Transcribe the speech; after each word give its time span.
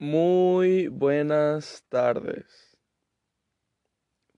Muy 0.00 0.88
buenas 0.88 1.84
tardes. 1.90 2.78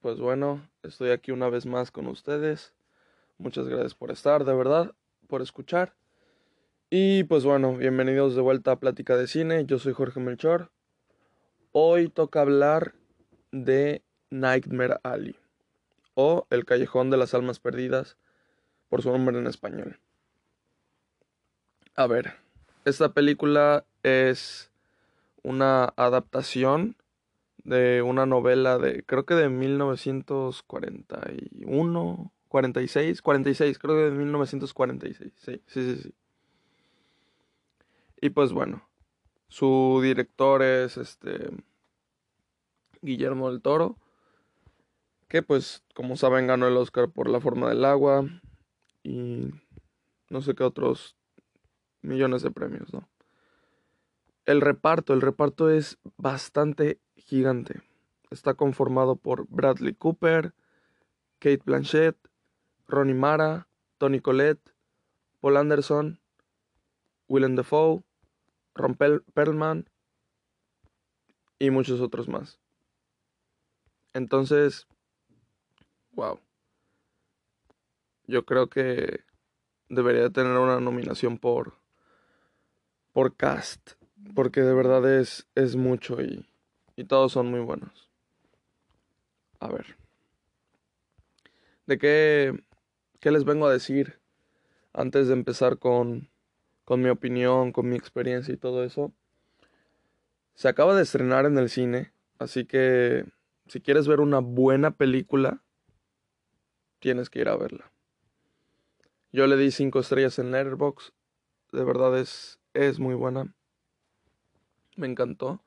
Pues 0.00 0.18
bueno, 0.18 0.68
estoy 0.82 1.10
aquí 1.10 1.30
una 1.30 1.48
vez 1.50 1.66
más 1.66 1.92
con 1.92 2.08
ustedes. 2.08 2.74
Muchas 3.38 3.68
gracias 3.68 3.94
por 3.94 4.10
estar, 4.10 4.44
de 4.44 4.54
verdad, 4.56 4.92
por 5.28 5.40
escuchar. 5.40 5.94
Y 6.90 7.22
pues 7.22 7.44
bueno, 7.44 7.76
bienvenidos 7.76 8.34
de 8.34 8.40
vuelta 8.40 8.72
a 8.72 8.80
Plática 8.80 9.16
de 9.16 9.28
Cine. 9.28 9.64
Yo 9.64 9.78
soy 9.78 9.92
Jorge 9.92 10.18
Melchor. 10.18 10.72
Hoy 11.70 12.08
toca 12.08 12.40
hablar 12.40 12.94
de 13.52 14.02
Nightmare 14.30 14.98
Alley 15.04 15.36
o 16.14 16.44
El 16.50 16.64
Callejón 16.64 17.08
de 17.10 17.18
las 17.18 17.34
Almas 17.34 17.60
Perdidas 17.60 18.16
por 18.88 19.02
su 19.02 19.12
nombre 19.12 19.38
en 19.38 19.46
español. 19.46 20.00
A 21.94 22.08
ver, 22.08 22.34
esta 22.84 23.12
película 23.14 23.84
es 24.02 24.71
una 25.42 25.92
adaptación 25.96 26.96
de 27.64 28.02
una 28.02 28.26
novela 28.26 28.78
de, 28.78 29.02
creo 29.04 29.24
que 29.24 29.34
de 29.34 29.48
1941, 29.48 32.32
46, 32.48 33.22
46, 33.22 33.78
creo 33.78 33.96
que 33.96 34.02
de 34.02 34.10
1946, 34.10 35.32
sí, 35.36 35.62
sí, 35.66 35.96
sí. 35.96 36.14
Y 38.20 38.30
pues 38.30 38.52
bueno, 38.52 38.88
su 39.48 40.00
director 40.02 40.62
es 40.62 40.96
este 40.96 41.50
Guillermo 43.00 43.50
del 43.50 43.62
Toro, 43.62 43.96
que 45.28 45.42
pues 45.42 45.82
como 45.94 46.16
saben 46.16 46.46
ganó 46.46 46.68
el 46.68 46.76
Oscar 46.76 47.10
por 47.10 47.28
La 47.28 47.40
forma 47.40 47.68
del 47.68 47.84
agua 47.84 48.24
y 49.02 49.50
no 50.28 50.40
sé 50.40 50.54
qué 50.54 50.62
otros 50.62 51.16
millones 52.02 52.42
de 52.42 52.50
premios, 52.50 52.92
¿no? 52.92 53.08
El 54.44 54.60
reparto, 54.60 55.12
el 55.14 55.20
reparto 55.20 55.70
es 55.70 55.98
bastante 56.16 57.00
gigante. 57.14 57.80
Está 58.30 58.54
conformado 58.54 59.14
por 59.14 59.46
Bradley 59.48 59.94
Cooper, 59.94 60.52
Kate 61.38 61.62
Blanchett, 61.64 62.16
Ronnie 62.88 63.14
Mara, 63.14 63.68
Tony 63.98 64.20
Collette, 64.20 64.74
Paul 65.40 65.56
Anderson, 65.56 66.20
Willem 67.28 67.54
Dafoe, 67.54 68.02
Ron 68.74 68.96
Perlman 68.96 69.88
y 71.58 71.70
muchos 71.70 72.00
otros 72.00 72.28
más. 72.28 72.58
Entonces, 74.12 74.88
wow. 76.12 76.40
Yo 78.26 78.44
creo 78.44 78.68
que 78.68 79.24
debería 79.88 80.30
tener 80.30 80.56
una 80.58 80.80
nominación 80.80 81.38
por 81.38 81.80
por 83.12 83.36
cast 83.36 84.01
porque 84.34 84.62
de 84.62 84.74
verdad 84.74 85.18
es, 85.18 85.46
es 85.54 85.76
mucho 85.76 86.20
y, 86.22 86.46
y 86.96 87.04
todos 87.04 87.32
son 87.32 87.50
muy 87.50 87.60
buenos. 87.60 88.10
A 89.60 89.68
ver. 89.68 89.96
¿De 91.86 91.98
qué, 91.98 92.58
qué 93.20 93.30
les 93.30 93.44
vengo 93.44 93.66
a 93.66 93.72
decir 93.72 94.20
antes 94.92 95.28
de 95.28 95.34
empezar 95.34 95.78
con, 95.78 96.30
con 96.84 97.02
mi 97.02 97.08
opinión, 97.08 97.72
con 97.72 97.88
mi 97.88 97.96
experiencia 97.96 98.54
y 98.54 98.56
todo 98.56 98.84
eso? 98.84 99.12
Se 100.54 100.68
acaba 100.68 100.94
de 100.94 101.02
estrenar 101.02 101.46
en 101.46 101.58
el 101.58 101.68
cine, 101.68 102.12
así 102.38 102.66
que 102.66 103.24
si 103.66 103.80
quieres 103.80 104.06
ver 104.06 104.20
una 104.20 104.38
buena 104.40 104.92
película, 104.92 105.62
tienes 106.98 107.30
que 107.30 107.40
ir 107.40 107.48
a 107.48 107.56
verla. 107.56 107.90
Yo 109.32 109.46
le 109.46 109.56
di 109.56 109.70
5 109.70 110.00
estrellas 110.00 110.38
en 110.38 110.52
Letterboxd, 110.52 111.12
de 111.72 111.84
verdad 111.84 112.18
es, 112.18 112.60
es 112.74 112.98
muy 112.98 113.14
buena 113.14 113.54
me 114.96 115.06
encantó. 115.06 115.62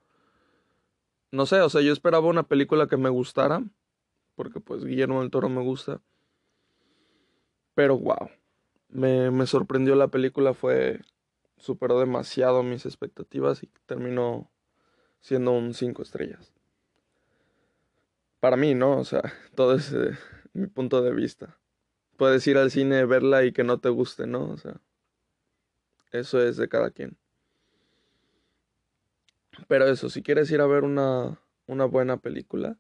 No 1.31 1.45
sé, 1.45 1.61
o 1.61 1.69
sea, 1.69 1.81
yo 1.81 1.91
esperaba 1.91 2.27
una 2.27 2.43
película 2.43 2.87
que 2.87 2.97
me 2.97 3.09
gustara, 3.09 3.63
porque 4.35 4.59
pues 4.59 4.85
Guillermo 4.85 5.21
del 5.21 5.31
Toro 5.31 5.49
me 5.49 5.61
gusta. 5.61 6.01
Pero 7.73 7.97
wow, 7.97 8.29
me, 8.89 9.31
me 9.31 9.45
sorprendió 9.45 9.95
la 9.95 10.07
película, 10.07 10.53
fue, 10.53 11.01
superó 11.57 11.99
demasiado 11.99 12.63
mis 12.63 12.85
expectativas 12.85 13.63
y 13.63 13.69
terminó 13.85 14.51
siendo 15.19 15.51
un 15.51 15.73
5 15.73 16.01
estrellas. 16.01 16.53
Para 18.39 18.57
mí, 18.57 18.75
¿no? 18.75 18.97
O 18.97 19.03
sea, 19.05 19.21
todo 19.55 19.75
es 19.75 19.95
mi 20.53 20.67
punto 20.67 21.01
de 21.01 21.11
vista. 21.11 21.57
Puedes 22.17 22.45
ir 22.47 22.57
al 22.57 22.71
cine, 22.71 23.05
verla 23.05 23.43
y 23.43 23.51
que 23.51 23.63
no 23.63 23.79
te 23.79 23.89
guste, 23.89 24.25
¿no? 24.27 24.49
O 24.51 24.57
sea, 24.57 24.79
eso 26.11 26.41
es 26.41 26.55
de 26.55 26.69
cada 26.69 26.91
quien. 26.91 27.17
Pero 29.67 29.87
eso, 29.87 30.09
si 30.09 30.21
quieres 30.21 30.49
ir 30.51 30.61
a 30.61 30.67
ver 30.67 30.83
una, 30.83 31.39
una 31.67 31.85
buena 31.85 32.17
película, 32.17 32.77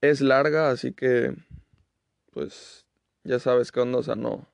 es 0.00 0.20
larga, 0.20 0.70
así 0.70 0.92
que, 0.92 1.34
pues, 2.32 2.86
ya 3.24 3.38
sabes 3.38 3.72
qué 3.72 3.80
onda, 3.80 3.98
o 3.98 4.02
sea, 4.02 4.14
no, 4.14 4.48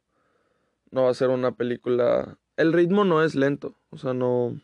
no 0.91 1.05
va 1.05 1.11
a 1.11 1.15
ser 1.15 1.31
una 1.31 1.53
película... 1.53 2.39
El 2.57 2.73
ritmo 2.73 3.05
no 3.05 3.23
es 3.23 3.35
lento, 3.35 3.77
o 3.91 3.99
sea, 3.99 4.15
no, 4.15 4.61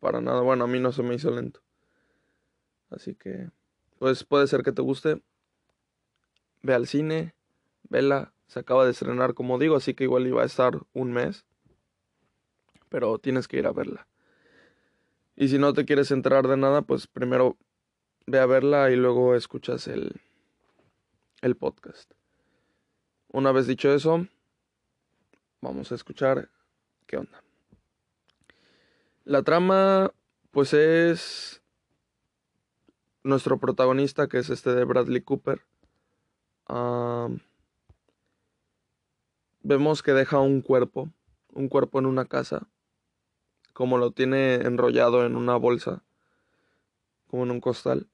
para 0.00 0.20
nada, 0.20 0.40
bueno, 0.40 0.64
a 0.64 0.66
mí 0.66 0.80
no 0.80 0.92
se 0.92 1.02
me 1.02 1.14
hizo 1.14 1.30
lento. 1.30 1.60
Así 2.90 3.14
que, 3.14 3.50
pues 3.98 4.24
puede 4.24 4.46
ser 4.46 4.62
que 4.62 4.72
te 4.72 4.82
guste. 4.82 5.22
Ve 6.62 6.74
al 6.74 6.86
cine, 6.86 7.34
vela, 7.88 8.32
se 8.46 8.60
acaba 8.60 8.84
de 8.84 8.92
estrenar, 8.92 9.34
como 9.34 9.58
digo, 9.58 9.76
así 9.76 9.94
que 9.94 10.04
igual 10.04 10.26
iba 10.26 10.42
a 10.42 10.46
estar 10.46 10.80
un 10.92 11.12
mes. 11.12 11.44
Pero 12.88 13.18
tienes 13.18 13.48
que 13.48 13.58
ir 13.58 13.66
a 13.66 13.72
verla. 13.72 14.06
Y 15.36 15.48
si 15.48 15.58
no 15.58 15.74
te 15.74 15.84
quieres 15.84 16.10
enterar 16.10 16.48
de 16.48 16.56
nada, 16.56 16.80
pues 16.82 17.06
primero 17.06 17.58
ve 18.26 18.40
a 18.40 18.46
verla 18.46 18.90
y 18.90 18.96
luego 18.96 19.34
escuchas 19.34 19.86
el, 19.86 20.20
el 21.42 21.56
podcast. 21.56 22.10
Una 23.28 23.52
vez 23.52 23.66
dicho 23.66 23.92
eso, 23.92 24.26
vamos 25.60 25.92
a 25.92 25.94
escuchar 25.94 26.48
qué 27.06 27.18
onda. 27.18 27.44
La 29.24 29.42
trama, 29.42 30.10
pues 30.52 30.72
es 30.72 31.62
nuestro 33.22 33.58
protagonista, 33.58 34.28
que 34.28 34.38
es 34.38 34.48
este 34.48 34.74
de 34.74 34.84
Bradley 34.84 35.20
Cooper. 35.20 35.60
vemos 39.62 40.02
que 40.02 40.12
deja 40.12 40.40
un 40.40 40.62
cuerpo, 40.62 41.10
un 41.52 41.68
cuerpo 41.68 41.98
en 41.98 42.06
una 42.06 42.24
casa 42.24 42.68
como 43.76 43.98
lo 43.98 44.10
tiene 44.10 44.54
enrollado 44.54 45.26
en 45.26 45.36
una 45.36 45.56
bolsa, 45.56 46.02
como 47.26 47.42
en 47.42 47.50
un 47.50 47.60
costal, 47.60 48.06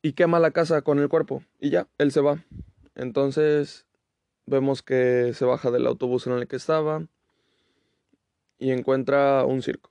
y 0.00 0.14
quema 0.14 0.38
la 0.38 0.50
casa 0.50 0.80
con 0.80 0.98
el 0.98 1.10
cuerpo, 1.10 1.44
y 1.58 1.68
ya, 1.68 1.88
él 1.98 2.10
se 2.10 2.22
va. 2.22 2.42
Entonces 2.94 3.84
vemos 4.46 4.80
que 4.80 5.34
se 5.34 5.44
baja 5.44 5.70
del 5.70 5.86
autobús 5.86 6.26
en 6.26 6.32
el 6.32 6.48
que 6.48 6.56
estaba 6.56 7.06
y 8.58 8.70
encuentra 8.70 9.44
un 9.44 9.60
circo. 9.60 9.90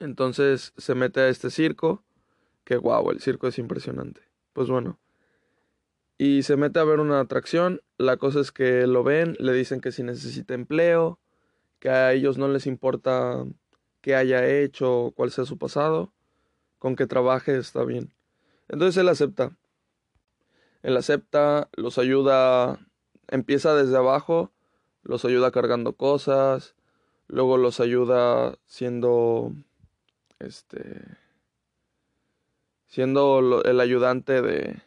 Entonces 0.00 0.72
se 0.76 0.96
mete 0.96 1.20
a 1.20 1.28
este 1.28 1.50
circo, 1.50 2.02
que 2.64 2.76
guau, 2.76 3.12
el 3.12 3.20
circo 3.20 3.46
es 3.46 3.60
impresionante. 3.60 4.22
Pues 4.52 4.68
bueno, 4.68 4.98
y 6.18 6.42
se 6.42 6.56
mete 6.56 6.80
a 6.80 6.84
ver 6.84 6.98
una 6.98 7.20
atracción. 7.20 7.82
La 7.98 8.16
cosa 8.16 8.40
es 8.40 8.50
que 8.50 8.84
lo 8.88 9.04
ven, 9.04 9.36
le 9.38 9.52
dicen 9.52 9.80
que 9.80 9.92
si 9.92 10.02
necesita 10.02 10.54
empleo, 10.54 11.20
que 11.78 11.88
a 11.90 12.12
ellos 12.12 12.38
no 12.38 12.48
les 12.48 12.66
importa 12.66 13.44
qué 14.00 14.14
haya 14.14 14.46
hecho 14.46 15.12
cuál 15.16 15.30
sea 15.30 15.44
su 15.44 15.58
pasado, 15.58 16.12
con 16.78 16.96
que 16.96 17.06
trabaje 17.06 17.56
está 17.56 17.84
bien. 17.84 18.14
Entonces 18.68 18.96
él 18.98 19.08
acepta. 19.08 19.56
Él 20.82 20.96
acepta, 20.96 21.68
los 21.76 21.98
ayuda, 21.98 22.78
empieza 23.28 23.74
desde 23.74 23.96
abajo, 23.96 24.52
los 25.02 25.24
ayuda 25.24 25.50
cargando 25.50 25.94
cosas, 25.94 26.76
luego 27.26 27.56
los 27.56 27.80
ayuda 27.80 28.56
siendo, 28.66 29.52
este, 30.38 31.02
siendo 32.86 33.62
el 33.64 33.80
ayudante 33.80 34.42
de, 34.42 34.80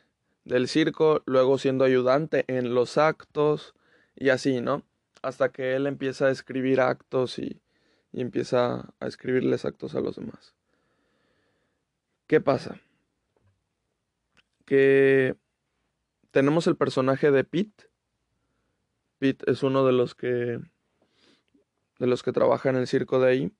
del 0.45 0.67
circo, 0.67 1.21
luego 1.25 1.57
siendo 1.57 1.83
ayudante 1.83 2.45
en 2.47 2.73
los 2.73 2.97
actos 2.97 3.75
y 4.15 4.29
así, 4.29 4.61
¿no? 4.61 4.83
Hasta 5.21 5.51
que 5.51 5.75
él 5.75 5.87
empieza 5.87 6.27
a 6.27 6.31
escribir 6.31 6.81
actos 6.81 7.39
y, 7.39 7.61
empieza 8.11 8.93
a 8.99 9.07
escribirles 9.07 9.65
actos 9.65 9.93
a 9.93 10.01
los 10.01 10.15
demás. 10.15 10.55
¿Qué 12.25 12.41
pasa? 12.41 12.81
Que 14.65 15.35
tenemos 16.31 16.65
el 16.67 16.75
personaje 16.75 17.29
de 17.31 17.43
Pete. 17.43 17.89
Pete 19.19 19.51
es 19.51 19.61
uno 19.61 19.85
de 19.85 19.93
los 19.93 20.15
que 20.15 20.59
de 21.99 22.07
los 22.07 22.23
que 22.23 22.31
trabaja 22.31 22.69
en 22.69 22.77
el 22.77 22.87
circo 22.87 23.19
de 23.19 23.29
ahí. 23.29 23.51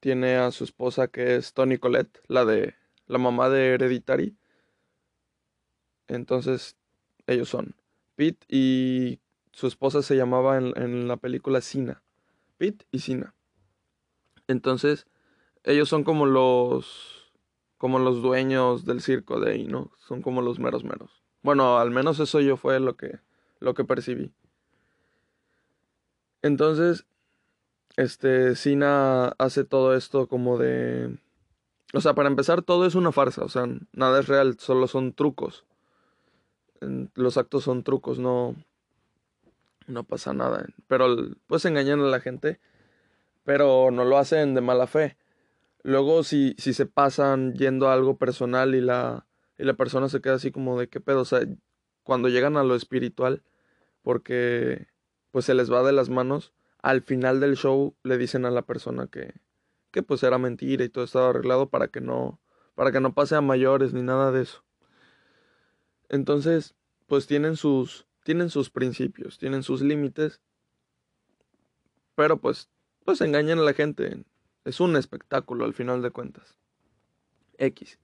Tiene 0.00 0.36
a 0.36 0.50
su 0.50 0.64
esposa 0.64 1.08
que 1.08 1.36
es 1.36 1.52
Tony 1.52 1.78
Colette, 1.78 2.20
la 2.26 2.44
de 2.44 2.74
la 3.06 3.18
mamá 3.18 3.48
de 3.50 3.74
Hereditary. 3.74 4.36
Entonces, 6.08 6.76
ellos 7.26 7.48
son 7.48 7.76
Pete 8.16 8.46
y 8.48 9.20
su 9.58 9.66
esposa 9.66 10.02
se 10.02 10.14
llamaba 10.14 10.56
en, 10.56 11.08
la 11.08 11.16
película 11.16 11.60
Sina. 11.60 12.00
Pete 12.58 12.86
y 12.92 13.00
Sina. 13.00 13.34
Entonces, 14.46 15.08
ellos 15.64 15.88
son 15.88 16.04
como 16.04 16.26
los, 16.26 17.32
como 17.76 17.98
los 17.98 18.22
dueños 18.22 18.84
del 18.84 19.00
circo 19.00 19.40
de 19.40 19.50
ahí, 19.50 19.66
¿no? 19.66 19.90
Son 19.98 20.22
como 20.22 20.42
los 20.42 20.60
meros 20.60 20.84
meros. 20.84 21.24
Bueno, 21.42 21.78
al 21.78 21.90
menos 21.90 22.20
eso 22.20 22.38
yo 22.38 22.56
fue 22.56 22.78
lo 22.78 22.96
que, 22.96 23.18
lo 23.58 23.74
que 23.74 23.82
percibí. 23.82 24.32
Entonces, 26.42 27.04
este, 27.96 28.54
Sina 28.54 29.34
hace 29.38 29.64
todo 29.64 29.96
esto 29.96 30.28
como 30.28 30.56
de... 30.56 31.18
O 31.94 32.00
sea, 32.00 32.14
para 32.14 32.28
empezar, 32.28 32.62
todo 32.62 32.86
es 32.86 32.94
una 32.94 33.10
farsa, 33.10 33.42
o 33.42 33.48
sea, 33.48 33.66
nada 33.90 34.20
es 34.20 34.28
real, 34.28 34.56
solo 34.60 34.86
son 34.86 35.14
trucos. 35.14 35.64
Los 37.14 37.36
actos 37.36 37.64
son 37.64 37.82
trucos, 37.82 38.20
no, 38.20 38.54
no 39.88 40.04
pasa 40.04 40.32
nada. 40.32 40.66
Pero 40.86 41.16
pues 41.46 41.64
engañan 41.64 42.00
a 42.00 42.04
la 42.04 42.20
gente, 42.20 42.60
pero 43.44 43.90
no 43.90 44.04
lo 44.04 44.18
hacen 44.18 44.54
de 44.54 44.60
mala 44.60 44.86
fe. 44.86 45.16
Luego 45.82 46.22
si, 46.22 46.54
si 46.58 46.72
se 46.72 46.86
pasan 46.86 47.54
yendo 47.54 47.88
a 47.88 47.94
algo 47.94 48.18
personal 48.18 48.74
y 48.74 48.80
la, 48.80 49.26
y 49.58 49.64
la 49.64 49.74
persona 49.74 50.08
se 50.08 50.20
queda 50.20 50.34
así 50.34 50.50
como 50.50 50.78
de 50.78 50.88
qué 50.88 51.00
pedo, 51.00 51.22
o 51.22 51.24
sea, 51.24 51.40
cuando 52.02 52.28
llegan 52.28 52.56
a 52.56 52.64
lo 52.64 52.74
espiritual, 52.74 53.42
porque 54.02 54.88
pues 55.30 55.44
se 55.44 55.54
les 55.54 55.72
va 55.72 55.82
de 55.82 55.92
las 55.92 56.08
manos, 56.08 56.52
al 56.82 57.02
final 57.02 57.40
del 57.40 57.56
show 57.56 57.94
le 58.02 58.18
dicen 58.18 58.44
a 58.44 58.50
la 58.50 58.62
persona 58.62 59.08
que, 59.08 59.34
que 59.90 60.02
pues 60.02 60.22
era 60.22 60.38
mentira 60.38 60.84
y 60.84 60.88
todo 60.88 61.04
estaba 61.04 61.30
arreglado 61.30 61.68
para 61.68 61.88
que 61.88 62.00
no, 62.00 62.40
para 62.74 62.92
que 62.92 63.00
no 63.00 63.14
pase 63.14 63.36
a 63.36 63.40
mayores 63.40 63.92
ni 63.92 64.02
nada 64.02 64.32
de 64.32 64.42
eso. 64.42 64.64
Entonces, 66.08 66.74
pues 67.06 67.26
tienen 67.26 67.56
sus, 67.56 68.07
tienen 68.28 68.50
sus 68.50 68.68
principios, 68.68 69.38
tienen 69.38 69.62
sus 69.62 69.80
límites, 69.80 70.42
pero 72.14 72.36
pues, 72.36 72.68
pues 73.06 73.22
engañan 73.22 73.58
a 73.58 73.62
la 73.62 73.72
gente. 73.72 74.22
Es 74.66 74.80
un 74.80 74.96
espectáculo 74.96 75.64
al 75.64 75.72
final 75.72 76.02
de 76.02 76.10
cuentas. 76.10 76.58
X. 77.56 77.98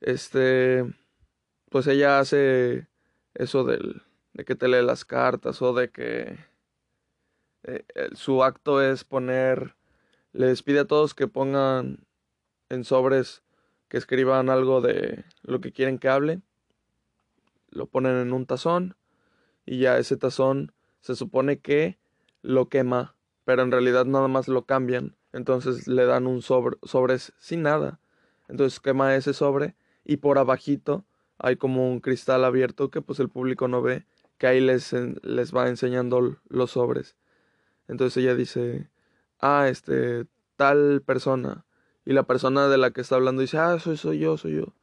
Este, 0.00 0.84
pues 1.68 1.88
ella 1.88 2.20
hace 2.20 2.86
eso 3.34 3.64
del, 3.64 4.02
de 4.34 4.44
que 4.44 4.54
te 4.54 4.68
lee 4.68 4.86
las 4.86 5.04
cartas 5.04 5.60
o 5.62 5.74
de 5.74 5.90
que 5.90 6.38
eh, 7.64 7.84
su 8.12 8.44
acto 8.44 8.80
es 8.80 9.02
poner, 9.02 9.74
les 10.32 10.62
pide 10.62 10.78
a 10.78 10.84
todos 10.84 11.16
que 11.16 11.26
pongan 11.26 12.06
en 12.68 12.84
sobres, 12.84 13.42
que 13.88 13.96
escriban 13.96 14.48
algo 14.48 14.80
de 14.80 15.24
lo 15.42 15.60
que 15.60 15.72
quieren 15.72 15.98
que 15.98 16.08
hable, 16.08 16.40
lo 17.70 17.86
ponen 17.86 18.16
en 18.18 18.32
un 18.32 18.46
tazón 18.46 18.94
y 19.68 19.80
ya 19.80 19.98
ese 19.98 20.16
tazón 20.16 20.72
se 21.00 21.14
supone 21.14 21.58
que 21.58 21.98
lo 22.40 22.70
quema, 22.70 23.14
pero 23.44 23.62
en 23.62 23.70
realidad 23.70 24.06
nada 24.06 24.26
más 24.26 24.48
lo 24.48 24.64
cambian, 24.64 25.14
entonces 25.34 25.86
le 25.86 26.06
dan 26.06 26.26
un 26.26 26.40
sobre, 26.40 26.78
sobres 26.84 27.34
sin 27.38 27.62
nada, 27.62 28.00
entonces 28.48 28.80
quema 28.80 29.14
ese 29.14 29.34
sobre 29.34 29.76
y 30.06 30.16
por 30.16 30.38
abajito 30.38 31.04
hay 31.36 31.56
como 31.56 31.90
un 31.90 32.00
cristal 32.00 32.46
abierto 32.46 32.90
que 32.90 33.02
pues 33.02 33.20
el 33.20 33.28
público 33.28 33.68
no 33.68 33.82
ve, 33.82 34.06
que 34.38 34.46
ahí 34.46 34.60
les, 34.62 34.94
les 34.94 35.54
va 35.54 35.68
enseñando 35.68 36.38
los 36.48 36.70
sobres. 36.70 37.16
Entonces 37.88 38.22
ella 38.22 38.34
dice, 38.34 38.88
ah, 39.38 39.68
este, 39.68 40.24
tal 40.56 41.02
persona. 41.04 41.66
Y 42.06 42.14
la 42.14 42.22
persona 42.22 42.68
de 42.68 42.78
la 42.78 42.90
que 42.90 43.02
está 43.02 43.16
hablando 43.16 43.42
dice, 43.42 43.58
ah, 43.58 43.78
soy, 43.78 43.98
soy 43.98 44.18
yo, 44.18 44.38
soy 44.38 44.56
yo. 44.56 44.74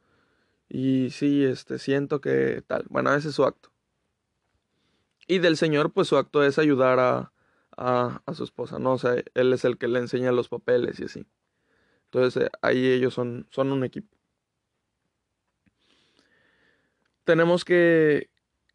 Y 0.68 1.10
sí, 1.10 1.44
este, 1.44 1.78
siento 1.78 2.20
que 2.20 2.62
tal. 2.66 2.86
Bueno, 2.88 3.12
ese 3.14 3.28
es 3.28 3.34
su 3.34 3.44
acto. 3.44 3.70
Y 5.26 5.38
del 5.38 5.56
Señor, 5.56 5.92
pues 5.92 6.08
su 6.08 6.16
acto 6.16 6.44
es 6.44 6.58
ayudar 6.58 6.98
a, 7.00 7.32
a, 7.76 8.34
su 8.34 8.44
esposa, 8.44 8.78
¿no? 8.78 8.92
O 8.94 8.98
sea, 8.98 9.16
él 9.34 9.52
es 9.52 9.64
el 9.64 9.78
que 9.78 9.88
le 9.88 9.98
enseña 9.98 10.32
los 10.32 10.48
papeles 10.48 11.00
y 11.00 11.04
así. 11.04 11.26
Entonces 12.04 12.44
eh, 12.44 12.50
ahí 12.62 12.86
ellos 12.86 13.14
son, 13.14 13.46
son 13.50 13.72
un 13.72 13.84
equipo. 13.84 14.16
Tenemos 17.24 17.64
que, 17.64 18.30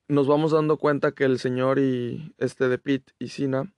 nos 0.08 0.28
vamos 0.28 0.52
dando 0.52 0.78
cuenta 0.78 1.14
que 1.14 1.24
el 1.24 1.40
Señor 1.40 1.80
y 1.80 2.34
este 2.38 2.68
de 2.68 2.78
Pete 2.78 3.14
y 3.18 3.30
Sina 3.30 3.74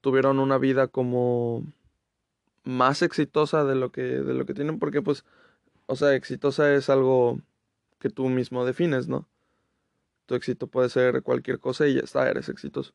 tuvieron 0.00 0.40
una 0.40 0.58
vida 0.58 0.88
como 0.88 1.64
más 2.64 3.02
exitosa 3.02 3.64
de 3.64 3.76
lo 3.76 3.92
que 3.92 4.02
de 4.02 4.34
lo 4.34 4.44
que 4.44 4.54
tienen 4.54 4.80
porque 4.80 5.02
pues 5.02 5.24
o 5.86 5.96
sea, 5.96 6.14
exitosa 6.14 6.74
es 6.74 6.90
algo 6.90 7.40
que 7.98 8.10
tú 8.10 8.28
mismo 8.28 8.64
defines, 8.64 9.08
¿no? 9.08 9.28
Tu 10.26 10.34
éxito 10.34 10.66
puede 10.66 10.88
ser 10.88 11.22
cualquier 11.22 11.60
cosa 11.60 11.86
y 11.86 11.94
ya 11.94 12.00
está, 12.00 12.28
eres 12.28 12.48
exitoso. 12.48 12.92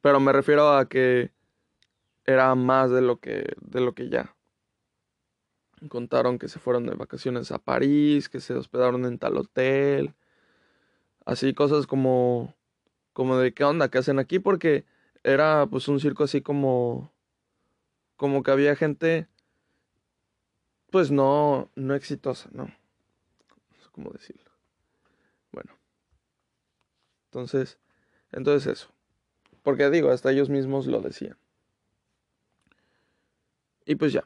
Pero 0.00 0.20
me 0.20 0.32
refiero 0.32 0.76
a 0.76 0.88
que 0.88 1.32
era 2.24 2.54
más 2.54 2.90
de 2.90 3.00
lo 3.00 3.18
que 3.20 3.54
de 3.60 3.80
lo 3.80 3.94
que 3.94 4.08
ya. 4.08 4.34
Contaron 5.88 6.38
que 6.38 6.48
se 6.48 6.58
fueron 6.58 6.86
de 6.86 6.94
vacaciones 6.94 7.52
a 7.52 7.58
París, 7.58 8.28
que 8.28 8.40
se 8.40 8.54
hospedaron 8.54 9.04
en 9.06 9.18
tal 9.18 9.36
hotel. 9.36 10.14
Así 11.24 11.54
cosas 11.54 11.86
como 11.86 12.54
como 13.12 13.38
de 13.38 13.54
qué 13.54 13.64
onda, 13.64 13.90
qué 13.90 13.98
hacen 13.98 14.18
aquí 14.18 14.38
porque 14.38 14.84
era 15.24 15.66
pues 15.66 15.88
un 15.88 16.00
circo 16.00 16.24
así 16.24 16.40
como 16.42 17.12
como 18.16 18.42
que 18.42 18.50
había 18.50 18.76
gente 18.76 19.28
pues 20.90 21.10
no 21.10 21.70
no 21.76 21.94
exitosa, 21.94 22.48
¿no? 22.52 22.64
No 22.64 23.82
sé 23.82 23.88
cómo 23.92 24.10
decirlo. 24.10 24.47
Entonces, 27.38 27.78
entonces 28.32 28.72
eso. 28.72 28.88
Porque 29.62 29.90
digo, 29.90 30.10
hasta 30.10 30.32
ellos 30.32 30.48
mismos 30.48 30.88
lo 30.88 31.00
decían. 31.00 31.38
Y 33.86 33.94
pues 33.94 34.12
ya. 34.12 34.24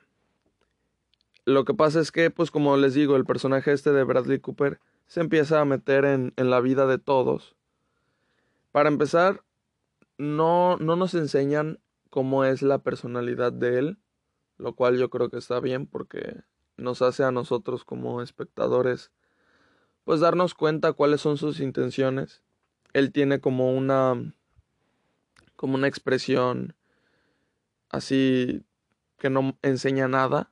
Lo 1.45 1.65
que 1.67 1.75
pasa 1.75 2.01
es 2.01 2.11
que, 2.11 2.31
pues 2.31 2.51
como 2.51 2.77
les 2.79 2.95
digo, 2.95 3.17
el 3.17 3.27
personaje 3.27 3.73
este 3.73 3.93
de 3.93 4.05
Bradley 4.05 4.39
Cooper 4.39 4.81
se 5.07 5.21
empieza 5.21 5.61
a 5.61 5.67
meter 5.67 6.07
en, 6.07 6.33
en 6.37 6.49
la 6.49 6.61
vida 6.61 6.87
de 6.87 6.99
todos. 6.99 7.55
Para 8.71 8.89
empezar, 8.89 9.43
no, 10.17 10.79
no 10.79 10.97
nos 10.97 11.13
enseñan 11.13 11.81
cómo 12.09 12.45
es 12.45 12.63
la 12.63 12.79
personalidad 12.79 13.53
de 13.53 13.79
él, 13.79 13.99
lo 14.57 14.75
cual 14.75 14.97
yo 14.97 15.11
creo 15.11 15.29
que 15.29 15.39
está 15.39 15.61
bien 15.61 15.87
porque 15.87 16.41
nos 16.79 17.03
hace 17.03 17.25
a 17.25 17.31
nosotros 17.31 17.85
como 17.85 18.23
espectadores 18.23 19.11
pues 20.05 20.21
darnos 20.21 20.55
cuenta 20.55 20.93
cuáles 20.93 21.21
son 21.21 21.37
sus 21.37 21.61
intenciones. 21.61 22.43
Él 22.93 23.13
tiene 23.13 23.41
como 23.41 23.73
una 23.73 24.35
como 25.57 25.75
una 25.75 25.89
expresión 25.89 26.75
así 27.89 28.65
que 29.19 29.31
no 29.31 29.57
enseña 29.63 30.09
nada. 30.09 30.51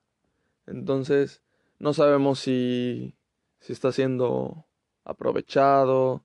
Entonces, 0.67 1.43
no 1.79 1.93
sabemos 1.95 2.39
si 2.39 3.17
si 3.61 3.73
está 3.73 3.93
siendo 3.93 4.67
aprovechado, 5.05 6.25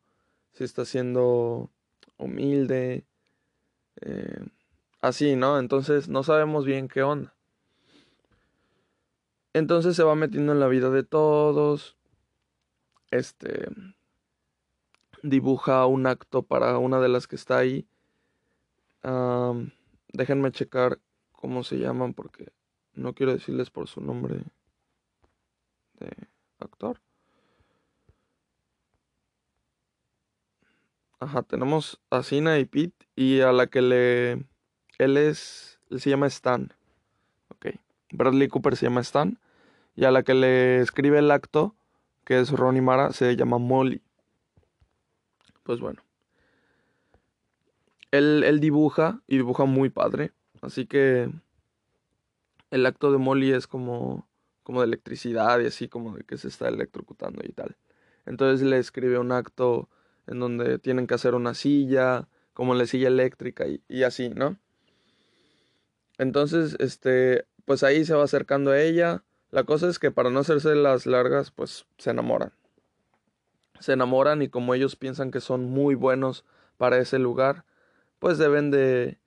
si 0.53 0.63
está 0.63 0.86
siendo 0.86 1.69
humilde, 2.17 3.05
eh, 4.01 4.45
así, 5.01 5.36
¿no? 5.36 5.60
Entonces 5.60 6.07
no 6.07 6.24
sabemos 6.24 6.65
bien 6.65 6.88
qué 6.88 7.03
onda. 7.03 7.36
Entonces 9.53 9.95
se 9.95 10.03
va 10.03 10.15
metiendo 10.15 10.51
en 10.51 10.60
la 10.60 10.67
vida 10.67 10.89
de 10.89 11.03
todos. 11.03 11.98
Este 13.12 13.67
dibuja 15.29 15.86
un 15.88 16.08
acto 16.08 16.44
para 16.44 16.77
una 16.77 17.00
de 17.00 17.10
las 17.10 17.27
que 17.27 17.36
está 17.36 17.58
ahí. 17.58 17.88
déjenme 20.13 20.51
checar 20.51 21.00
cómo 21.32 21.63
se 21.63 21.77
llaman 21.77 22.13
porque 22.13 22.51
no 22.94 23.13
quiero 23.13 23.34
decirles 23.34 23.70
por 23.70 23.88
su 23.88 24.01
nombre 24.01 24.44
de 26.00 26.12
actor. 26.60 27.00
Ajá, 31.20 31.44
tenemos 31.44 32.00
a 32.10 32.24
Sina 32.24 32.60
y 32.60 32.65
Pete 32.65 33.08
y 33.15 33.41
a 33.41 33.51
la 33.51 33.67
que 33.67 33.82
le... 33.82 34.46
Él 34.98 35.17
es... 35.17 35.79
Él 35.89 36.00
se 36.00 36.10
llama 36.10 36.27
Stan. 36.27 36.74
Ok. 37.50 37.67
Bradley 38.12 38.48
Cooper 38.48 38.75
se 38.75 38.86
llama 38.86 39.01
Stan. 39.01 39.39
Y 39.96 40.05
a 40.05 40.12
la 40.12 40.24
que 40.24 40.34
le 40.34 40.82
escribe 40.82 41.20
el 41.20 41.32
acto, 41.32 41.75
que 42.25 42.39
es 42.39 42.51
Ronnie 42.51 42.82
Mara, 42.82 43.13
se 43.13 43.36
llama 43.36 43.58
Molly. 43.58 44.04
Pues 45.65 45.79
bueno. 45.79 46.01
Él, 48.12 48.43
él 48.45 48.60
dibuja 48.62 49.22
y 49.27 49.38
dibuja 49.38 49.65
muy 49.65 49.89
padre. 49.89 50.31
Así 50.62 50.86
que 50.86 51.29
el 52.69 52.86
acto 52.86 53.12
de 53.12 53.17
Molly 53.17 53.51
es 53.51 53.67
como, 53.67 54.27
como 54.63 54.81
de 54.81 54.88
electricidad 54.88 55.60
y 55.60 55.65
así 55.65 55.89
como 55.89 56.15
de 56.15 56.24
que 56.24 56.38
se 56.38 56.48
está 56.48 56.67
electrocutando 56.67 57.41
y 57.43 57.51
tal. 57.51 57.75
Entonces 58.25 58.65
le 58.65 58.77
escribe 58.77 59.17
un 59.17 59.31
acto 59.31 59.89
en 60.27 60.39
donde 60.39 60.79
tienen 60.79 61.07
que 61.07 61.15
hacer 61.15 61.34
una 61.34 61.55
silla, 61.55 62.27
como 62.53 62.75
la 62.75 62.86
silla 62.86 63.07
eléctrica 63.07 63.65
y, 63.67 64.03
así, 64.03 64.29
¿no? 64.29 64.57
Entonces, 66.17 66.75
este, 66.79 67.45
pues 67.65 67.84
ahí 67.84 68.05
se 68.05 68.13
va 68.13 68.24
acercando 68.24 68.72
a 68.72 68.81
ella. 68.81 69.24
La 69.51 69.63
cosa 69.63 69.89
es 69.89 70.00
que 70.00 70.12
para 70.12 70.29
no 70.29 70.39
hacerse 70.39 70.75
las 70.75 71.05
largas, 71.05 71.51
pues 71.51 71.86
se 71.98 72.12
enamoran. 72.12 72.53
Se 73.79 73.94
enamoran 73.94 74.41
y 74.41 74.50
como 74.50 74.74
ellos 74.74 74.96
piensan 74.96 75.32
que 75.32 75.41
son 75.41 75.65
muy 75.65 75.96
buenos 75.96 76.46
para 76.77 76.98
ese 76.98 77.20
lugar, 77.20 77.65
pues 78.20 78.38
deben 78.38 78.72
de, 78.72 79.17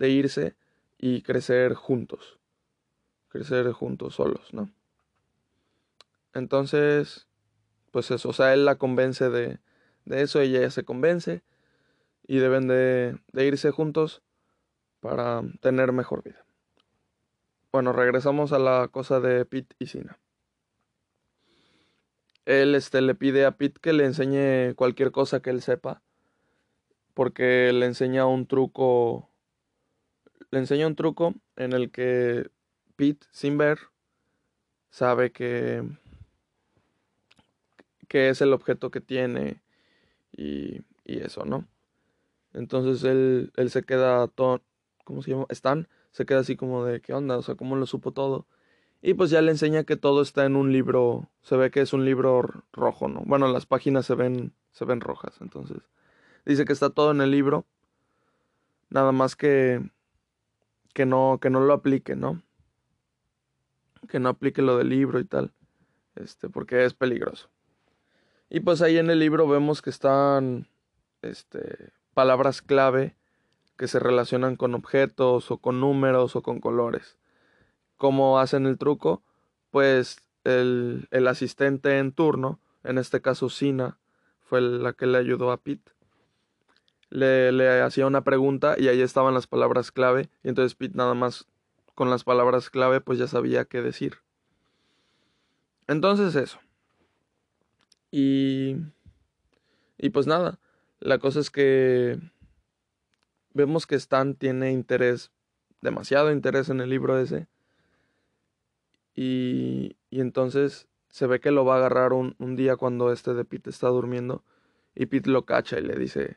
irse 0.00 0.56
y 0.98 1.22
crecer 1.22 1.74
juntos. 1.74 2.38
crecer 3.28 3.70
juntos 3.72 4.14
solos, 4.14 4.52
¿no? 4.52 4.70
Entonces, 6.34 7.26
pues 7.90 8.10
eso, 8.10 8.30
o 8.30 8.32
sea, 8.32 8.54
él 8.54 8.64
la 8.64 8.76
convence 8.76 9.28
de, 9.28 9.58
de 10.04 10.22
eso, 10.22 10.40
ella 10.40 10.60
ya 10.60 10.70
se 10.70 10.84
convence 10.84 11.42
y 12.26 12.38
deben 12.38 12.68
de, 12.68 13.18
de 13.32 13.46
irse 13.46 13.70
juntos 13.70 14.22
para 15.00 15.42
tener 15.60 15.92
mejor 15.92 16.22
vida. 16.22 16.44
Bueno, 17.72 17.92
regresamos 17.92 18.52
a 18.52 18.58
la 18.58 18.88
cosa 18.88 19.20
de 19.20 19.44
Pete 19.44 19.76
y 19.78 19.86
Sina. 19.86 20.18
Él 22.48 22.74
este, 22.74 23.02
le 23.02 23.14
pide 23.14 23.44
a 23.44 23.58
Pete 23.58 23.78
que 23.78 23.92
le 23.92 24.06
enseñe 24.06 24.74
cualquier 24.74 25.12
cosa 25.12 25.40
que 25.40 25.50
él 25.50 25.60
sepa. 25.60 26.00
Porque 27.12 27.70
le 27.74 27.84
enseña 27.84 28.24
un 28.24 28.46
truco. 28.46 29.28
Le 30.50 30.58
enseña 30.58 30.86
un 30.86 30.96
truco 30.96 31.34
en 31.56 31.74
el 31.74 31.90
que 31.90 32.50
Pete, 32.96 33.26
sin 33.32 33.58
ver, 33.58 33.78
sabe 34.88 35.30
que. 35.30 35.82
que 38.08 38.30
es 38.30 38.40
el 38.40 38.54
objeto 38.54 38.90
que 38.90 39.02
tiene. 39.02 39.60
Y, 40.32 40.80
y 41.04 41.18
eso, 41.18 41.44
¿no? 41.44 41.68
Entonces 42.54 43.04
él, 43.04 43.52
él 43.56 43.68
se 43.68 43.82
queda 43.82 44.26
todo. 44.26 44.62
¿Cómo 45.04 45.20
se 45.20 45.32
llama? 45.32 45.44
Stan 45.50 45.86
se 46.12 46.24
queda 46.24 46.38
así 46.38 46.56
como 46.56 46.86
de, 46.86 47.02
¿qué 47.02 47.12
onda? 47.12 47.36
O 47.36 47.42
sea, 47.42 47.56
¿cómo 47.56 47.76
lo 47.76 47.84
supo 47.84 48.12
todo? 48.12 48.46
Y 49.00 49.14
pues 49.14 49.30
ya 49.30 49.40
le 49.42 49.52
enseña 49.52 49.84
que 49.84 49.96
todo 49.96 50.22
está 50.22 50.44
en 50.44 50.56
un 50.56 50.72
libro, 50.72 51.30
se 51.42 51.56
ve 51.56 51.70
que 51.70 51.80
es 51.80 51.92
un 51.92 52.04
libro 52.04 52.64
rojo, 52.72 53.08
¿no? 53.08 53.22
Bueno, 53.24 53.46
las 53.48 53.66
páginas 53.66 54.06
se 54.06 54.14
ven, 54.14 54.52
se 54.72 54.84
ven 54.84 55.00
rojas, 55.00 55.36
entonces 55.40 55.78
dice 56.44 56.64
que 56.64 56.72
está 56.72 56.90
todo 56.90 57.12
en 57.12 57.20
el 57.20 57.30
libro, 57.30 57.66
nada 58.88 59.12
más 59.12 59.36
que 59.36 59.82
que 60.94 61.06
no 61.06 61.38
que 61.40 61.50
no 61.50 61.60
lo 61.60 61.74
aplique, 61.74 62.16
¿no? 62.16 62.42
Que 64.08 64.18
no 64.18 64.30
aplique 64.30 64.62
lo 64.62 64.76
del 64.78 64.88
libro 64.88 65.20
y 65.20 65.24
tal, 65.24 65.52
este, 66.16 66.48
porque 66.48 66.84
es 66.84 66.94
peligroso. 66.94 67.50
Y 68.50 68.60
pues 68.60 68.80
ahí 68.82 68.96
en 68.98 69.10
el 69.10 69.18
libro 69.18 69.46
vemos 69.46 69.82
que 69.82 69.90
están, 69.90 70.68
este, 71.22 71.92
palabras 72.14 72.62
clave 72.62 73.14
que 73.76 73.86
se 73.88 73.98
relacionan 73.98 74.56
con 74.56 74.74
objetos 74.74 75.50
o 75.50 75.58
con 75.58 75.80
números 75.80 76.34
o 76.34 76.42
con 76.42 76.60
colores. 76.60 77.18
¿Cómo 77.98 78.38
hacen 78.38 78.64
el 78.64 78.78
truco? 78.78 79.22
Pues 79.70 80.16
el, 80.44 81.08
el 81.10 81.28
asistente 81.28 81.98
en 81.98 82.12
turno, 82.12 82.58
en 82.84 82.96
este 82.96 83.20
caso 83.20 83.50
Sina, 83.50 83.98
fue 84.40 84.62
la 84.62 84.94
que 84.94 85.06
le 85.06 85.18
ayudó 85.18 85.52
a 85.52 85.58
Pete. 85.58 85.92
Le, 87.10 87.52
le 87.52 87.82
hacía 87.82 88.06
una 88.06 88.22
pregunta 88.24 88.76
y 88.78 88.88
ahí 88.88 89.02
estaban 89.02 89.34
las 89.34 89.46
palabras 89.46 89.92
clave 89.92 90.30
y 90.42 90.48
entonces 90.48 90.74
Pete 90.74 90.96
nada 90.96 91.14
más 91.14 91.46
con 91.94 92.08
las 92.08 92.24
palabras 92.24 92.70
clave 92.70 93.00
pues 93.02 93.18
ya 93.18 93.26
sabía 93.26 93.66
qué 93.66 93.82
decir. 93.82 94.18
Entonces 95.86 96.34
eso. 96.34 96.58
Y... 98.10 98.76
Y 100.00 100.10
pues 100.10 100.28
nada, 100.28 100.60
la 101.00 101.18
cosa 101.18 101.40
es 101.40 101.50
que 101.50 102.20
vemos 103.52 103.86
que 103.86 103.96
Stan 103.96 104.36
tiene 104.36 104.70
interés, 104.70 105.32
demasiado 105.82 106.30
interés 106.30 106.68
en 106.68 106.80
el 106.80 106.88
libro 106.90 107.18
ese. 107.18 107.48
Y, 109.20 109.96
y 110.10 110.20
entonces 110.20 110.86
se 111.08 111.26
ve 111.26 111.40
que 111.40 111.50
lo 111.50 111.64
va 111.64 111.74
a 111.74 111.78
agarrar 111.78 112.12
un, 112.12 112.36
un, 112.38 112.54
día 112.54 112.76
cuando 112.76 113.10
este 113.10 113.34
de 113.34 113.44
Pete 113.44 113.68
está 113.68 113.88
durmiendo. 113.88 114.44
Y 114.94 115.06
Pete 115.06 115.28
lo 115.28 115.44
cacha 115.44 115.76
y 115.80 115.82
le 115.82 115.96
dice 115.96 116.36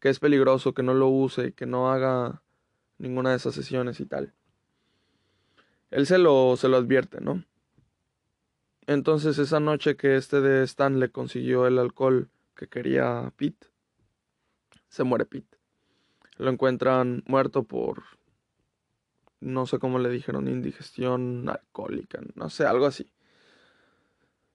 que 0.00 0.08
es 0.08 0.18
peligroso, 0.18 0.74
que 0.74 0.82
no 0.82 0.94
lo 0.94 1.06
use, 1.06 1.52
que 1.52 1.64
no 1.64 1.92
haga 1.92 2.42
ninguna 2.98 3.30
de 3.30 3.36
esas 3.36 3.54
sesiones 3.54 4.00
y 4.00 4.06
tal. 4.06 4.34
Él 5.92 6.06
se 6.06 6.18
lo, 6.18 6.56
se 6.56 6.68
lo 6.68 6.78
advierte, 6.78 7.20
¿no? 7.20 7.44
Entonces 8.88 9.38
esa 9.38 9.60
noche 9.60 9.94
que 9.94 10.16
este 10.16 10.40
de 10.40 10.64
Stan 10.64 10.98
le 10.98 11.12
consiguió 11.12 11.68
el 11.68 11.78
alcohol 11.78 12.30
que 12.56 12.66
quería 12.66 13.32
Pete, 13.36 13.68
se 14.88 15.04
muere 15.04 15.24
Pete. 15.24 15.56
Lo 16.36 16.50
encuentran 16.50 17.22
muerto 17.28 17.62
por, 17.62 18.02
no 19.40 19.66
sé 19.66 19.78
cómo 19.78 19.98
le 19.98 20.10
dijeron, 20.10 20.48
indigestión 20.48 21.48
alcohólica, 21.48 22.20
no 22.34 22.50
sé, 22.50 22.64
algo 22.64 22.86
así. 22.86 23.12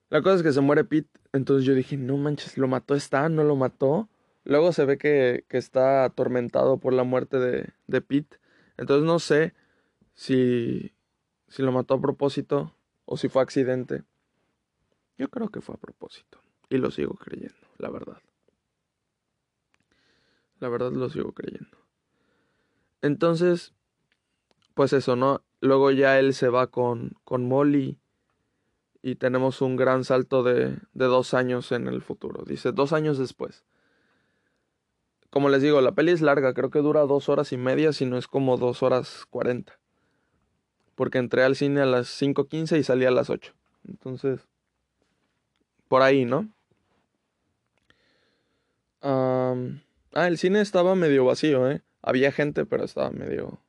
La 0.10 0.22
cosa 0.22 0.36
es 0.36 0.44
que 0.44 0.54
se 0.54 0.62
muere 0.62 0.84
Pete, 0.84 1.10
entonces 1.32 1.66
yo 1.66 1.74
dije, 1.74 1.98
no 1.98 2.18
manches, 2.18 2.58
¿lo 2.58 2.68
mató 2.68 2.94
Stan? 2.96 3.36
¿No 3.36 3.44
lo 3.44 3.56
mató? 3.56 4.10
Luego 4.44 4.72
se 4.74 4.86
ve 4.86 4.98
que, 4.98 5.46
que 5.48 5.58
está 5.58 6.04
atormentado 6.04 6.78
por 6.78 6.94
la 6.94 7.04
muerte 7.04 7.40
de, 7.40 7.70
de 7.88 8.02
Pete. 8.02 8.38
Entonces 8.78 9.06
no 9.06 9.20
sé 9.20 9.54
si, 10.14 10.94
si 11.48 11.64
lo 11.64 11.72
mató 11.72 11.96
a 11.96 12.02
propósito 12.02 12.76
o 13.06 13.18
si 13.18 13.30
fue 13.30 13.42
accidente. 13.42 14.04
Yo 15.18 15.30
creo 15.30 15.50
que 15.50 15.62
fue 15.62 15.76
a 15.76 15.80
propósito. 15.80 16.40
Y 16.70 16.78
lo 16.78 16.92
sigo 16.92 17.16
creyendo, 17.16 17.68
la 17.78 17.90
verdad. 17.90 18.18
La 20.60 20.70
verdad 20.70 20.92
lo 20.92 21.10
sigo 21.10 21.34
creyendo. 21.34 21.78
Entonces, 23.02 23.74
pues 24.74 24.94
eso, 24.94 25.16
¿no? 25.16 25.44
Luego 25.62 25.92
ya 25.92 26.20
él 26.20 26.34
se 26.34 26.50
va 26.50 26.68
con, 26.68 27.14
con 27.24 27.48
Molly 27.48 27.98
y 29.02 29.16
tenemos 29.16 29.62
un 29.62 29.76
gran 29.76 30.04
salto 30.04 30.44
de, 30.44 30.78
de 30.94 31.06
dos 31.06 31.34
años 31.34 31.72
en 31.72 31.88
el 31.88 32.02
futuro. 32.02 32.44
Dice, 32.46 32.72
dos 32.72 32.94
años 32.94 33.18
después. 33.18 33.64
Como 35.30 35.50
les 35.50 35.62
digo, 35.62 35.82
la 35.82 35.94
peli 35.94 36.12
es 36.12 36.22
larga, 36.22 36.54
creo 36.54 36.70
que 36.70 36.80
dura 36.80 37.02
dos 37.02 37.28
horas 37.28 37.52
y 37.54 37.58
media, 37.58 37.92
si 37.92 38.06
no 38.06 38.18
es 38.18 38.28
como 38.28 38.58
dos 38.58 38.84
horas 38.84 39.26
cuarenta. 39.30 39.80
Porque 40.94 41.18
entré 41.18 41.44
al 41.44 41.56
cine 41.56 41.82
a 41.82 41.88
las 41.88 42.08
5.15 42.22 42.78
y 42.78 42.84
salí 42.84 43.06
a 43.06 43.12
las 43.12 43.32
8. 43.32 43.52
Entonces, 43.88 44.48
por 45.88 46.04
ahí, 46.04 46.26
¿no? 46.26 46.50
Ah, 49.02 49.56
el 50.14 50.38
cine 50.38 50.62
estaba 50.62 50.94
medio 50.94 51.26
vacío, 51.26 51.70
¿eh? 51.70 51.82
Había 52.04 52.32
gente, 52.32 52.66
pero 52.66 52.84
estaba 52.84 53.10
medio... 53.10 53.60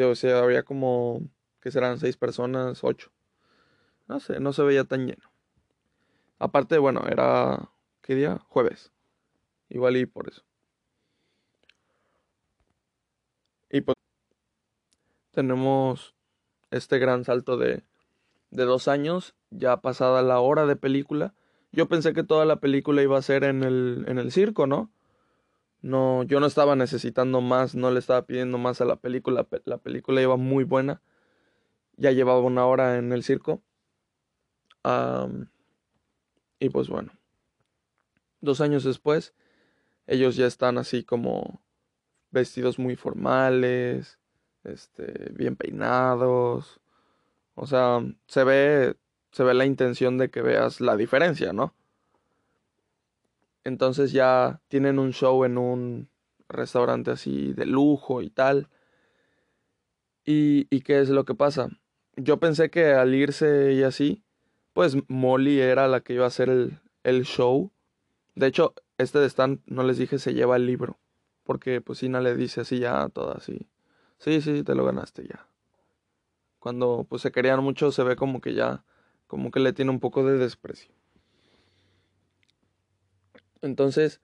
o 0.00 0.14
sea, 0.14 0.38
había 0.40 0.62
como... 0.62 1.20
que 1.60 1.70
serán? 1.70 1.98
Seis 1.98 2.16
personas, 2.16 2.82
ocho. 2.82 3.10
No 4.08 4.20
sé, 4.20 4.40
no 4.40 4.52
se 4.52 4.62
veía 4.62 4.84
tan 4.84 5.06
lleno. 5.06 5.30
Aparte, 6.38 6.78
bueno, 6.78 7.02
era... 7.08 7.70
¿Qué 8.00 8.14
día? 8.14 8.38
Jueves. 8.48 8.92
Igual 9.68 9.96
y 9.96 10.06
por 10.06 10.28
eso. 10.28 10.42
Y 13.70 13.80
pues... 13.80 13.96
Tenemos 15.30 16.14
este 16.70 16.98
gran 16.98 17.24
salto 17.24 17.56
de, 17.56 17.84
de 18.50 18.64
dos 18.64 18.86
años, 18.86 19.34
ya 19.50 19.78
pasada 19.78 20.22
la 20.22 20.40
hora 20.40 20.66
de 20.66 20.76
película. 20.76 21.34
Yo 21.70 21.88
pensé 21.88 22.12
que 22.12 22.22
toda 22.22 22.44
la 22.44 22.56
película 22.56 23.02
iba 23.02 23.16
a 23.16 23.22
ser 23.22 23.44
en 23.44 23.62
el, 23.62 24.04
en 24.08 24.18
el 24.18 24.30
circo, 24.30 24.66
¿no? 24.66 24.90
No, 25.82 26.22
yo 26.22 26.38
no 26.38 26.46
estaba 26.46 26.76
necesitando 26.76 27.40
más, 27.40 27.74
no 27.74 27.90
le 27.90 27.98
estaba 27.98 28.24
pidiendo 28.24 28.56
más 28.56 28.80
a 28.80 28.84
la 28.84 28.96
película. 28.96 29.46
La 29.64 29.78
película 29.78 30.22
iba 30.22 30.36
muy 30.36 30.64
buena. 30.64 31.02
Ya 31.96 32.12
llevaba 32.12 32.40
una 32.40 32.64
hora 32.66 32.98
en 32.98 33.12
el 33.12 33.24
circo. 33.24 33.62
Y 36.60 36.68
pues 36.70 36.88
bueno. 36.88 37.12
Dos 38.40 38.60
años 38.60 38.82
después, 38.82 39.34
ellos 40.08 40.34
ya 40.34 40.46
están 40.46 40.76
así 40.76 41.04
como 41.04 41.62
vestidos 42.32 42.78
muy 42.80 42.96
formales, 42.96 44.18
este, 44.64 45.30
bien 45.32 45.54
peinados. 45.54 46.80
O 47.54 47.66
sea, 47.66 48.00
se 48.26 48.42
ve, 48.42 48.96
se 49.30 49.44
ve 49.44 49.54
la 49.54 49.64
intención 49.64 50.18
de 50.18 50.30
que 50.30 50.42
veas 50.42 50.80
la 50.80 50.96
diferencia, 50.96 51.52
¿no? 51.52 51.74
Entonces 53.64 54.12
ya 54.12 54.60
tienen 54.68 54.98
un 54.98 55.12
show 55.12 55.44
en 55.44 55.58
un 55.58 56.10
restaurante 56.48 57.10
así 57.10 57.52
de 57.52 57.66
lujo 57.66 58.22
y 58.22 58.30
tal. 58.30 58.68
¿Y, 60.24 60.66
y 60.74 60.80
qué 60.82 61.00
es 61.00 61.08
lo 61.08 61.24
que 61.24 61.34
pasa? 61.34 61.68
Yo 62.16 62.38
pensé 62.38 62.70
que 62.70 62.92
al 62.92 63.14
irse 63.14 63.72
y 63.72 63.82
así, 63.82 64.22
pues 64.72 64.96
Molly 65.08 65.60
era 65.60 65.88
la 65.88 66.00
que 66.00 66.14
iba 66.14 66.24
a 66.24 66.28
hacer 66.28 66.48
el, 66.48 66.80
el 67.04 67.24
show. 67.24 67.72
De 68.34 68.46
hecho, 68.46 68.74
este 68.98 69.18
de 69.18 69.26
Stan, 69.26 69.62
no 69.66 69.82
les 69.82 69.98
dije, 69.98 70.18
se 70.18 70.34
lleva 70.34 70.56
el 70.56 70.66
libro. 70.66 70.98
Porque 71.44 71.80
pues 71.80 71.98
Sina 71.98 72.20
le 72.20 72.36
dice 72.36 72.60
así 72.60 72.78
ya, 72.78 73.08
todo 73.08 73.36
así. 73.36 73.68
Sí, 74.18 74.40
sí, 74.40 74.62
te 74.62 74.74
lo 74.74 74.84
ganaste 74.84 75.26
ya. 75.26 75.48
Cuando 76.58 77.04
pues 77.08 77.22
se 77.22 77.32
querían 77.32 77.62
mucho 77.62 77.90
se 77.90 78.04
ve 78.04 78.14
como 78.14 78.40
que 78.40 78.54
ya, 78.54 78.84
como 79.26 79.50
que 79.50 79.58
le 79.58 79.72
tiene 79.72 79.90
un 79.90 79.98
poco 79.98 80.24
de 80.24 80.38
desprecio. 80.38 80.94
Entonces, 83.62 84.20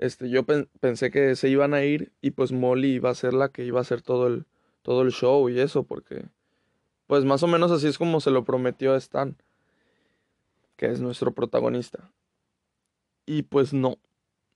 este, 0.00 0.28
yo 0.30 0.44
pensé 0.44 1.10
que 1.10 1.36
se 1.36 1.48
iban 1.48 1.74
a 1.74 1.84
ir 1.84 2.12
y 2.20 2.32
pues 2.32 2.52
Molly 2.52 2.94
iba 2.94 3.10
a 3.10 3.14
ser 3.14 3.34
la 3.34 3.50
que 3.50 3.64
iba 3.64 3.78
a 3.78 3.82
hacer 3.82 4.02
todo 4.02 4.26
el, 4.26 4.46
todo 4.82 5.02
el 5.02 5.12
show 5.12 5.48
y 5.48 5.60
eso, 5.60 5.84
porque 5.84 6.24
pues 7.06 7.24
más 7.24 7.42
o 7.42 7.46
menos 7.46 7.70
así 7.70 7.86
es 7.86 7.98
como 7.98 8.20
se 8.20 8.30
lo 8.30 8.44
prometió 8.44 8.94
a 8.94 8.96
Stan, 8.96 9.36
que 10.76 10.86
es 10.86 11.00
nuestro 11.00 11.32
protagonista. 11.32 12.10
Y 13.26 13.42
pues 13.42 13.72
no, 13.72 13.98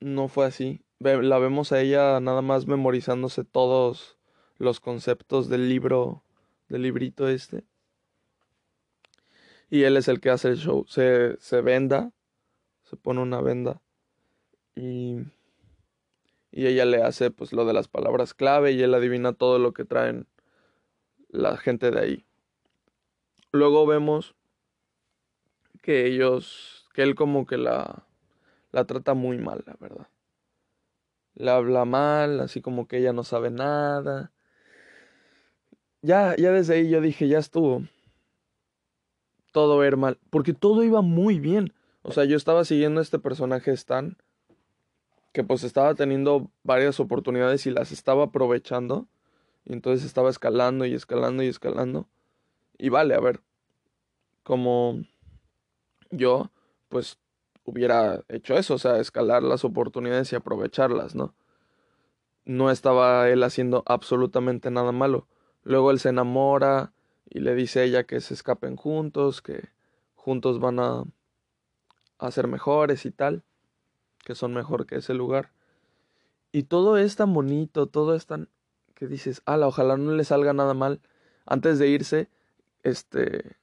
no 0.01 0.29
fue 0.29 0.47
así. 0.47 0.81
La 0.99 1.39
vemos 1.39 1.73
a 1.73 1.81
ella 1.81 2.19
nada 2.21 2.41
más 2.41 2.67
memorizándose 2.67 3.45
todos 3.45 4.17
los 4.57 4.81
conceptos 4.81 5.49
del 5.49 5.69
libro, 5.69 6.23
del 6.69 6.83
librito 6.83 7.29
este. 7.29 7.65
Y 9.69 9.83
él 9.83 9.97
es 9.97 10.09
el 10.09 10.21
que 10.21 10.31
hace 10.31 10.49
el 10.49 10.57
show. 10.57 10.87
Se, 10.89 11.37
se 11.39 11.61
venda, 11.61 12.13
se 12.85 12.97
pone 12.97 13.21
una 13.21 13.41
venda 13.41 13.83
y, 14.75 15.19
y 16.51 16.67
ella 16.67 16.85
le 16.85 17.03
hace 17.03 17.31
pues 17.31 17.53
lo 17.53 17.65
de 17.65 17.73
las 17.73 17.89
palabras 17.89 18.35
clave 18.35 18.73
y 18.73 18.83
él 18.83 18.95
adivina 18.95 19.33
todo 19.33 19.59
lo 19.59 19.73
que 19.73 19.85
traen 19.85 20.27
la 21.29 21.57
gente 21.57 21.91
de 21.91 22.01
ahí. 22.01 22.27
Luego 23.53 23.87
vemos 23.87 24.35
que 25.83 26.07
ellos, 26.07 26.89
que 26.93 27.03
él 27.03 27.15
como 27.15 27.47
que 27.47 27.57
la, 27.59 28.07
la 28.73 28.85
trata 28.87 29.15
muy 29.15 29.39
mal, 29.39 29.63
la 29.67 29.77
verdad. 29.79 30.09
La 31.35 31.57
habla 31.57 31.85
mal, 31.85 32.41
así 32.41 32.61
como 32.61 32.89
que 32.89 32.99
ella 32.99 33.13
no 33.13 33.23
sabe 33.23 33.51
nada. 33.51 34.33
Ya, 36.03 36.37
ya 36.37 36.53
desde 36.53 36.75
ahí 36.75 36.91
yo 36.91 37.01
dije, 37.01 37.29
ya 37.29 37.39
estuvo. 37.39 37.83
Todo 39.53 39.83
era 39.85 39.97
mal, 39.97 40.19
porque 40.31 40.53
todo 40.53 40.83
iba 40.85 41.01
muy 41.03 41.39
bien. 41.39 41.73
O 42.03 42.13
sea, 42.13 42.25
yo 42.25 42.37
estaba 42.37 42.65
siguiendo 42.65 43.01
a 43.01 43.03
este 43.03 43.19
personaje 43.19 43.71
Stan, 43.73 44.17
que 45.35 45.43
pues 45.43 45.65
estaba 45.65 45.97
teniendo 45.97 46.49
varias 46.63 47.01
oportunidades 47.01 47.67
y 47.67 47.73
las 47.73 47.91
estaba 47.91 48.27
aprovechando. 48.27 49.09
Y 49.65 49.73
entonces 49.73 50.07
estaba 50.07 50.31
escalando 50.31 50.87
y 50.87 50.95
escalando 50.95 51.43
y 51.43 51.49
escalando. 51.49 52.07
Y 52.79 52.89
vale, 52.89 53.17
a 53.17 53.21
ver, 53.21 53.41
como 54.45 55.03
yo, 56.13 56.53
pues 56.89 57.19
hubiera 57.65 58.23
hecho 58.29 58.55
eso, 58.55 58.75
o 58.75 58.79
sea, 58.79 59.01
escalar 59.01 59.43
las 59.43 59.65
oportunidades 59.65 60.33
y 60.33 60.37
aprovecharlas, 60.37 61.17
¿no? 61.17 61.35
No 62.45 62.71
estaba 62.71 63.29
él 63.29 63.43
haciendo 63.43 63.83
absolutamente 63.87 64.71
nada 64.71 64.93
malo. 64.93 65.27
Luego 65.65 65.91
él 65.91 65.99
se 65.99 66.11
enamora 66.11 66.93
y 67.29 67.41
le 67.41 67.57
dice 67.57 67.81
a 67.81 67.83
ella 67.83 68.05
que 68.05 68.21
se 68.21 68.35
escapen 68.35 68.77
juntos, 68.77 69.43
que 69.43 69.69
juntos 70.15 70.61
van 70.61 70.79
a, 70.79 71.03
a 72.19 72.31
ser 72.31 72.47
mejores 72.47 73.05
y 73.05 73.11
tal, 73.11 73.43
que 74.25 74.35
son 74.35 74.55
mejor 74.55 74.87
que 74.87 74.97
ese 74.97 75.15
lugar. 75.15 75.53
Y 76.53 76.65
todo 76.65 76.97
es 76.97 77.17
tan 77.17 77.33
bonito, 77.33 77.87
todo 77.87 78.15
es 78.15 78.27
tan 78.27 78.49
que 78.95 79.07
dices, 79.07 79.43
ala, 79.45 79.67
ojalá 79.67 79.97
no 79.97 80.13
le 80.13 80.25
salga 80.25 80.53
nada 80.53 80.73
mal. 80.73 81.01
Antes 81.47 81.79
de 81.79 81.89
irse, 81.89 82.29
este 82.83 83.57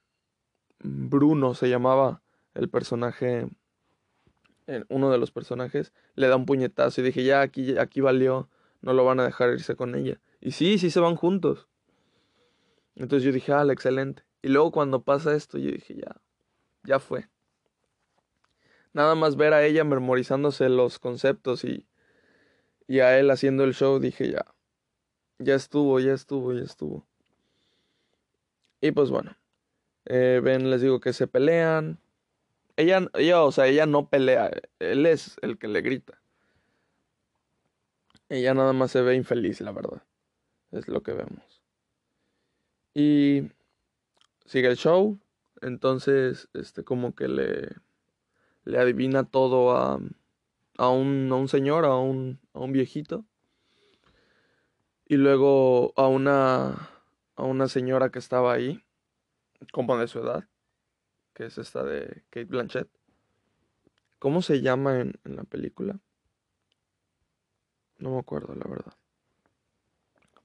Bruno 0.80 1.53
se 1.53 1.70
llamaba 1.70 2.22
el 2.53 2.70
personaje 2.70 3.50
uno 4.89 5.12
de 5.12 5.18
los 5.18 5.32
personajes 5.32 5.91
le 6.15 6.27
da 6.27 6.36
un 6.36 6.46
puñetazo 6.46 7.01
y 7.01 7.03
dije, 7.03 7.24
ya 7.24 7.41
aquí 7.41 7.77
aquí 7.77 8.01
valió, 8.01 8.50
no 8.82 8.94
lo 8.94 9.03
van 9.03 9.20
a 9.20 9.25
dejar 9.25 9.50
irse 9.50 9.75
con 9.75 9.96
ella. 9.96 10.20
Y 10.39 10.51
sí, 10.51 10.77
sí 10.77 10.89
se 10.89 11.00
van 11.00 11.15
juntos. 11.15 11.68
Entonces 12.96 13.25
yo 13.25 13.32
dije, 13.32 13.53
ah, 13.53 13.65
excelente. 13.70 14.24
Y 14.41 14.50
luego 14.50 14.72
cuando 14.72 15.03
pasa 15.03 15.36
esto, 15.36 15.58
yo 15.58 15.72
dije, 15.72 15.96
ya, 15.96 16.22
ya 16.84 17.00
fue. 17.00 17.27
Nada 18.94 19.16
más 19.16 19.36
ver 19.36 19.54
a 19.54 19.64
ella 19.64 19.84
memorizándose 19.84 20.68
los 20.70 21.00
conceptos 21.00 21.64
y, 21.64 21.88
y 22.88 23.00
a 23.00 23.18
él 23.18 23.32
haciendo 23.32 23.64
el 23.64 23.74
show, 23.74 24.00
dije, 24.00 24.32
ya, 24.32 24.46
ya 25.40 25.56
estuvo, 25.56 26.00
ya 26.00 26.14
estuvo, 26.14 26.54
ya 26.54 26.64
estuvo. 26.64 27.08
Y 28.82 28.92
pues 28.92 29.10
bueno, 29.10 29.38
eh, 30.06 30.42
ven, 30.44 30.70
les 30.70 30.82
digo 30.82 31.00
que 31.00 31.14
se 31.14 31.28
pelean. 31.28 32.00
Ella, 32.76 33.08
ella, 33.14 33.44
o 33.44 33.52
sea, 33.52 33.68
ella 33.68 33.86
no 33.86 34.10
pelea, 34.10 34.52
él 34.80 35.06
es 35.06 35.38
el 35.42 35.58
que 35.58 35.68
le 35.68 35.82
grita. 35.82 36.22
Ella 38.30 38.54
nada 38.54 38.74
más 38.74 38.92
se 38.92 39.02
ve 39.02 39.16
infeliz, 39.16 39.62
la 39.62 39.72
verdad. 39.72 40.04
Es 40.72 40.88
lo 40.88 41.04
que 41.04 41.12
vemos. 41.12 41.62
Y 42.94 43.52
sigue 44.46 44.70
el 44.70 44.77
show. 44.77 45.20
Entonces, 45.62 46.48
este, 46.54 46.84
como 46.84 47.14
que 47.14 47.27
le, 47.27 47.75
le 48.64 48.78
adivina 48.80 49.24
todo 49.24 49.76
a, 49.76 50.00
a, 50.78 50.90
un, 50.90 51.30
a 51.32 51.36
un 51.36 51.48
señor, 51.48 51.86
a 51.86 51.96
un, 51.96 52.40
a 52.54 52.60
un 52.60 52.72
viejito. 52.72 53.26
Y 55.06 55.18
luego 55.18 55.94
a 55.98 56.08
una, 56.08 56.90
a 57.36 57.44
una 57.44 57.68
señora 57.68 58.12
que 58.12 58.20
estaba 58.20 58.54
ahí, 58.54 58.84
como 59.74 59.98
de 59.98 60.08
su 60.08 60.20
edad, 60.20 60.48
que 61.34 61.46
es 61.46 61.58
esta 61.58 61.84
de 61.84 62.24
Kate 62.30 62.46
Blanchett. 62.46 62.90
¿Cómo 64.20 64.42
se 64.42 64.62
llama 64.62 65.00
en, 65.00 65.20
en 65.26 65.36
la 65.36 65.44
película? 65.44 66.00
No 67.98 68.12
me 68.12 68.20
acuerdo, 68.20 68.56
la 68.56 68.70
verdad. 68.70 68.94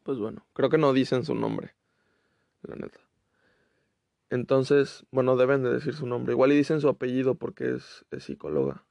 Pues 0.02 0.18
bueno, 0.18 0.46
creo 0.52 0.70
que 0.70 0.78
no 0.78 0.92
dicen 0.92 1.24
su 1.24 1.34
nombre, 1.34 1.74
la 2.62 2.76
neta. 2.76 3.05
Entonces, 4.30 5.04
bueno, 5.10 5.36
deben 5.36 5.62
de 5.62 5.70
decir 5.72 5.94
su 5.94 6.06
nombre. 6.06 6.32
Igual 6.32 6.52
y 6.52 6.56
dicen 6.56 6.80
su 6.80 6.88
apellido 6.88 7.36
porque 7.36 7.74
es, 7.76 8.04
es 8.10 8.24
psicóloga. 8.24 8.84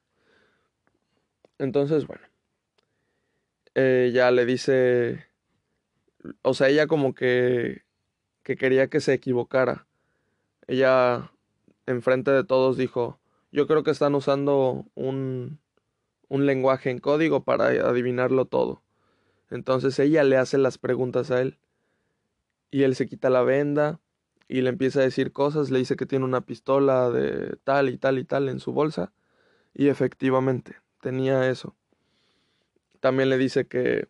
Entonces, 1.57 2.07
bueno. 2.07 2.25
Eh, 3.75 4.11
ya 4.13 4.31
le 4.31 4.45
dice. 4.45 5.25
O 6.41 6.53
sea, 6.53 6.69
ella 6.69 6.87
como 6.87 7.13
que. 7.13 7.83
que 8.43 8.55
quería 8.55 8.87
que 8.87 9.01
se 9.01 9.13
equivocara. 9.13 9.87
Ella, 10.67 11.31
enfrente 11.85 12.31
de 12.31 12.43
todos, 12.43 12.77
dijo. 12.77 13.19
Yo 13.51 13.67
creo 13.67 13.83
que 13.83 13.91
están 13.91 14.15
usando 14.15 14.85
un. 14.95 15.59
un 16.29 16.45
lenguaje 16.45 16.89
en 16.89 16.99
código 16.99 17.43
para 17.43 17.67
adivinarlo 17.67 18.45
todo. 18.45 18.81
Entonces 19.51 19.99
ella 19.99 20.23
le 20.23 20.37
hace 20.37 20.57
las 20.57 20.77
preguntas 20.77 21.29
a 21.31 21.41
él. 21.41 21.59
Y 22.71 22.83
él 22.83 22.95
se 22.95 23.07
quita 23.07 23.29
la 23.29 23.43
venda 23.43 23.99
y 24.47 24.61
le 24.61 24.69
empieza 24.69 24.99
a 24.99 25.03
decir 25.03 25.31
cosas, 25.31 25.71
le 25.71 25.79
dice 25.79 25.95
que 25.95 26.05
tiene 26.05 26.25
una 26.25 26.41
pistola 26.41 27.09
de 27.09 27.57
tal 27.63 27.89
y 27.89 27.97
tal 27.97 28.19
y 28.19 28.25
tal 28.25 28.49
en 28.49 28.59
su 28.59 28.73
bolsa 28.73 29.11
y 29.73 29.87
efectivamente 29.87 30.77
tenía 31.01 31.49
eso. 31.49 31.75
También 32.99 33.29
le 33.29 33.37
dice 33.37 33.67
que 33.67 34.07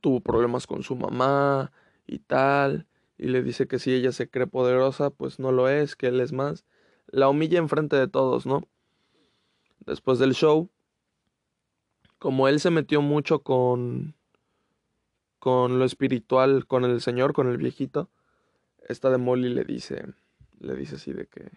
tuvo 0.00 0.20
problemas 0.20 0.66
con 0.66 0.82
su 0.82 0.96
mamá 0.96 1.72
y 2.06 2.20
tal 2.20 2.86
y 3.18 3.28
le 3.28 3.42
dice 3.42 3.66
que 3.66 3.78
si 3.78 3.92
ella 3.92 4.12
se 4.12 4.28
cree 4.28 4.46
poderosa, 4.46 5.10
pues 5.10 5.38
no 5.38 5.52
lo 5.52 5.68
es, 5.68 5.96
que 5.96 6.08
él 6.08 6.20
es 6.20 6.32
más. 6.32 6.64
La 7.06 7.28
humilla 7.28 7.58
enfrente 7.58 7.96
de 7.96 8.08
todos, 8.08 8.46
¿no? 8.46 8.68
Después 9.80 10.18
del 10.18 10.34
show, 10.34 10.68
como 12.18 12.48
él 12.48 12.60
se 12.60 12.70
metió 12.70 13.02
mucho 13.02 13.42
con 13.42 14.14
con 15.38 15.78
lo 15.78 15.84
espiritual, 15.84 16.66
con 16.66 16.84
el 16.84 17.00
Señor, 17.00 17.32
con 17.32 17.48
el 17.48 17.56
viejito, 17.56 18.10
esta 18.88 19.10
de 19.10 19.18
Molly 19.18 19.48
le 19.48 19.64
dice, 19.64 20.06
le 20.58 20.74
dice 20.74 20.96
así 20.96 21.12
de 21.12 21.26
que 21.26 21.50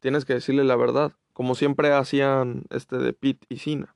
tienes 0.00 0.24
que 0.24 0.34
decirle 0.34 0.64
la 0.64 0.76
verdad, 0.76 1.12
como 1.32 1.54
siempre 1.54 1.92
hacían 1.92 2.64
este 2.70 2.98
de 2.98 3.12
Pete 3.12 3.46
y 3.48 3.58
Sina. 3.58 3.94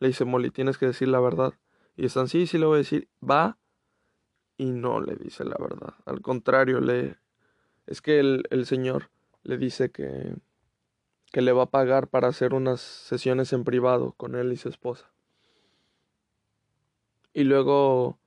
Le 0.00 0.08
dice 0.08 0.24
Molly, 0.24 0.50
tienes 0.50 0.78
que 0.78 0.86
decir 0.86 1.08
la 1.08 1.20
verdad. 1.20 1.54
Y 1.96 2.06
están, 2.06 2.28
sí, 2.28 2.46
sí 2.46 2.58
le 2.58 2.66
voy 2.66 2.76
a 2.76 2.78
decir, 2.78 3.08
va 3.28 3.58
y 4.56 4.66
no 4.66 5.00
le 5.00 5.16
dice 5.16 5.44
la 5.44 5.56
verdad. 5.58 5.94
Al 6.04 6.20
contrario, 6.20 6.80
le 6.80 7.16
es 7.88 8.02
que 8.02 8.20
el, 8.20 8.44
el 8.50 8.66
señor 8.66 9.10
le 9.44 9.56
dice 9.56 9.90
que, 9.90 10.36
que 11.32 11.40
le 11.40 11.52
va 11.52 11.64
a 11.64 11.70
pagar 11.70 12.08
para 12.08 12.28
hacer 12.28 12.52
unas 12.52 12.80
sesiones 12.80 13.52
en 13.54 13.64
privado 13.64 14.12
con 14.12 14.34
él 14.34 14.52
y 14.52 14.56
su 14.56 14.68
esposa. 14.68 15.10
Y 17.32 17.44
luego, 17.44 18.18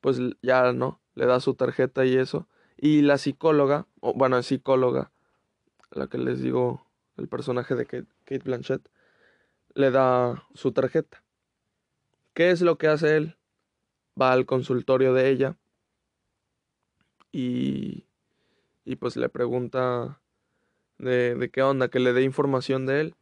pues 0.00 0.18
ya 0.42 0.72
no, 0.72 1.00
le 1.14 1.26
da 1.26 1.38
su 1.38 1.54
tarjeta 1.54 2.04
y 2.04 2.16
eso. 2.16 2.48
Y 2.78 3.02
la 3.02 3.18
psicóloga, 3.18 3.86
o 4.00 4.14
bueno, 4.14 4.40
psicóloga, 4.42 5.10
la 5.90 6.06
que 6.06 6.16
les 6.16 6.40
digo, 6.40 6.86
el 7.16 7.28
personaje 7.28 7.74
de 7.74 7.86
Kate, 7.86 8.38
Blanchett, 8.44 8.88
le 9.74 9.90
da 9.90 10.46
su 10.54 10.72
tarjeta. 10.72 11.22
¿Qué 12.34 12.50
es 12.50 12.62
lo 12.62 12.78
que 12.78 12.86
hace 12.86 13.16
él? 13.16 13.36
Va 14.20 14.32
al 14.32 14.46
consultorio 14.46 15.12
de 15.12 15.28
ella 15.28 15.56
y, 17.32 18.06
y 18.84 18.96
pues 18.96 19.16
le 19.16 19.28
pregunta 19.28 20.20
de, 20.98 21.34
de 21.34 21.50
qué 21.50 21.62
onda, 21.62 21.88
que 21.88 21.98
le 21.98 22.12
dé 22.12 22.22
información 22.22 22.86
de 22.86 23.00
él. 23.00 23.14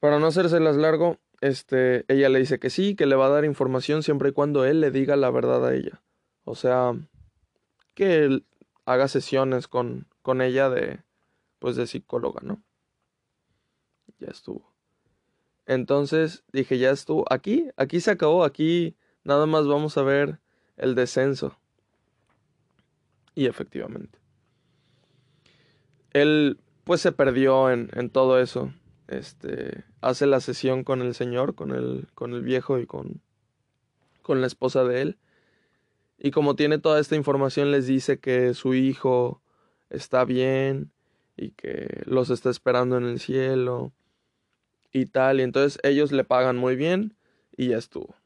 Para 0.00 0.18
no 0.20 0.28
hacérselas 0.28 0.76
largo, 0.76 1.18
este, 1.40 2.04
ella 2.08 2.28
le 2.28 2.38
dice 2.38 2.58
que 2.58 2.70
sí, 2.70 2.94
que 2.94 3.06
le 3.06 3.16
va 3.16 3.26
a 3.26 3.30
dar 3.30 3.44
información 3.44 4.02
siempre 4.02 4.30
y 4.30 4.32
cuando 4.32 4.64
él 4.64 4.80
le 4.80 4.90
diga 4.90 5.16
la 5.16 5.30
verdad 5.30 5.66
a 5.66 5.74
ella. 5.74 6.02
O 6.44 6.54
sea, 6.54 6.94
que 7.98 8.44
haga 8.84 9.08
sesiones 9.08 9.66
con, 9.66 10.06
con 10.22 10.40
ella 10.40 10.70
de, 10.70 11.02
pues 11.58 11.74
de 11.74 11.88
psicóloga, 11.88 12.42
¿no? 12.44 12.62
Ya 14.20 14.28
estuvo. 14.28 14.72
Entonces 15.66 16.44
dije, 16.52 16.78
ya 16.78 16.92
estuvo. 16.92 17.24
Aquí, 17.28 17.68
aquí 17.76 17.98
se 17.98 18.12
acabó, 18.12 18.44
aquí 18.44 18.96
nada 19.24 19.46
más 19.46 19.66
vamos 19.66 19.98
a 19.98 20.02
ver 20.02 20.38
el 20.76 20.94
descenso. 20.94 21.58
Y 23.34 23.46
efectivamente. 23.46 24.16
Él 26.12 26.60
pues 26.84 27.00
se 27.00 27.10
perdió 27.10 27.72
en, 27.72 27.90
en 27.94 28.10
todo 28.10 28.38
eso. 28.38 28.72
Este 29.08 29.84
hace 30.00 30.28
la 30.28 30.38
sesión 30.38 30.84
con 30.84 31.02
el 31.02 31.16
señor, 31.16 31.56
con 31.56 31.72
el, 31.72 32.06
con 32.14 32.32
el 32.32 32.42
viejo 32.42 32.78
y 32.78 32.86
con, 32.86 33.22
con 34.22 34.40
la 34.40 34.46
esposa 34.46 34.84
de 34.84 35.02
él. 35.02 35.18
Y 36.18 36.32
como 36.32 36.56
tiene 36.56 36.78
toda 36.78 37.00
esta 37.00 37.16
información, 37.16 37.70
les 37.70 37.86
dice 37.86 38.18
que 38.18 38.54
su 38.54 38.74
hijo 38.74 39.40
está 39.88 40.24
bien 40.24 40.90
y 41.36 41.50
que 41.50 42.02
los 42.06 42.30
está 42.30 42.50
esperando 42.50 42.96
en 42.96 43.04
el 43.04 43.20
cielo 43.20 43.92
y 44.92 45.06
tal. 45.06 45.38
Y 45.40 45.44
entonces 45.44 45.78
ellos 45.84 46.10
le 46.10 46.24
pagan 46.24 46.56
muy 46.56 46.74
bien 46.74 47.16
y 47.56 47.68
ya 47.68 47.78
estuvo. 47.78 48.16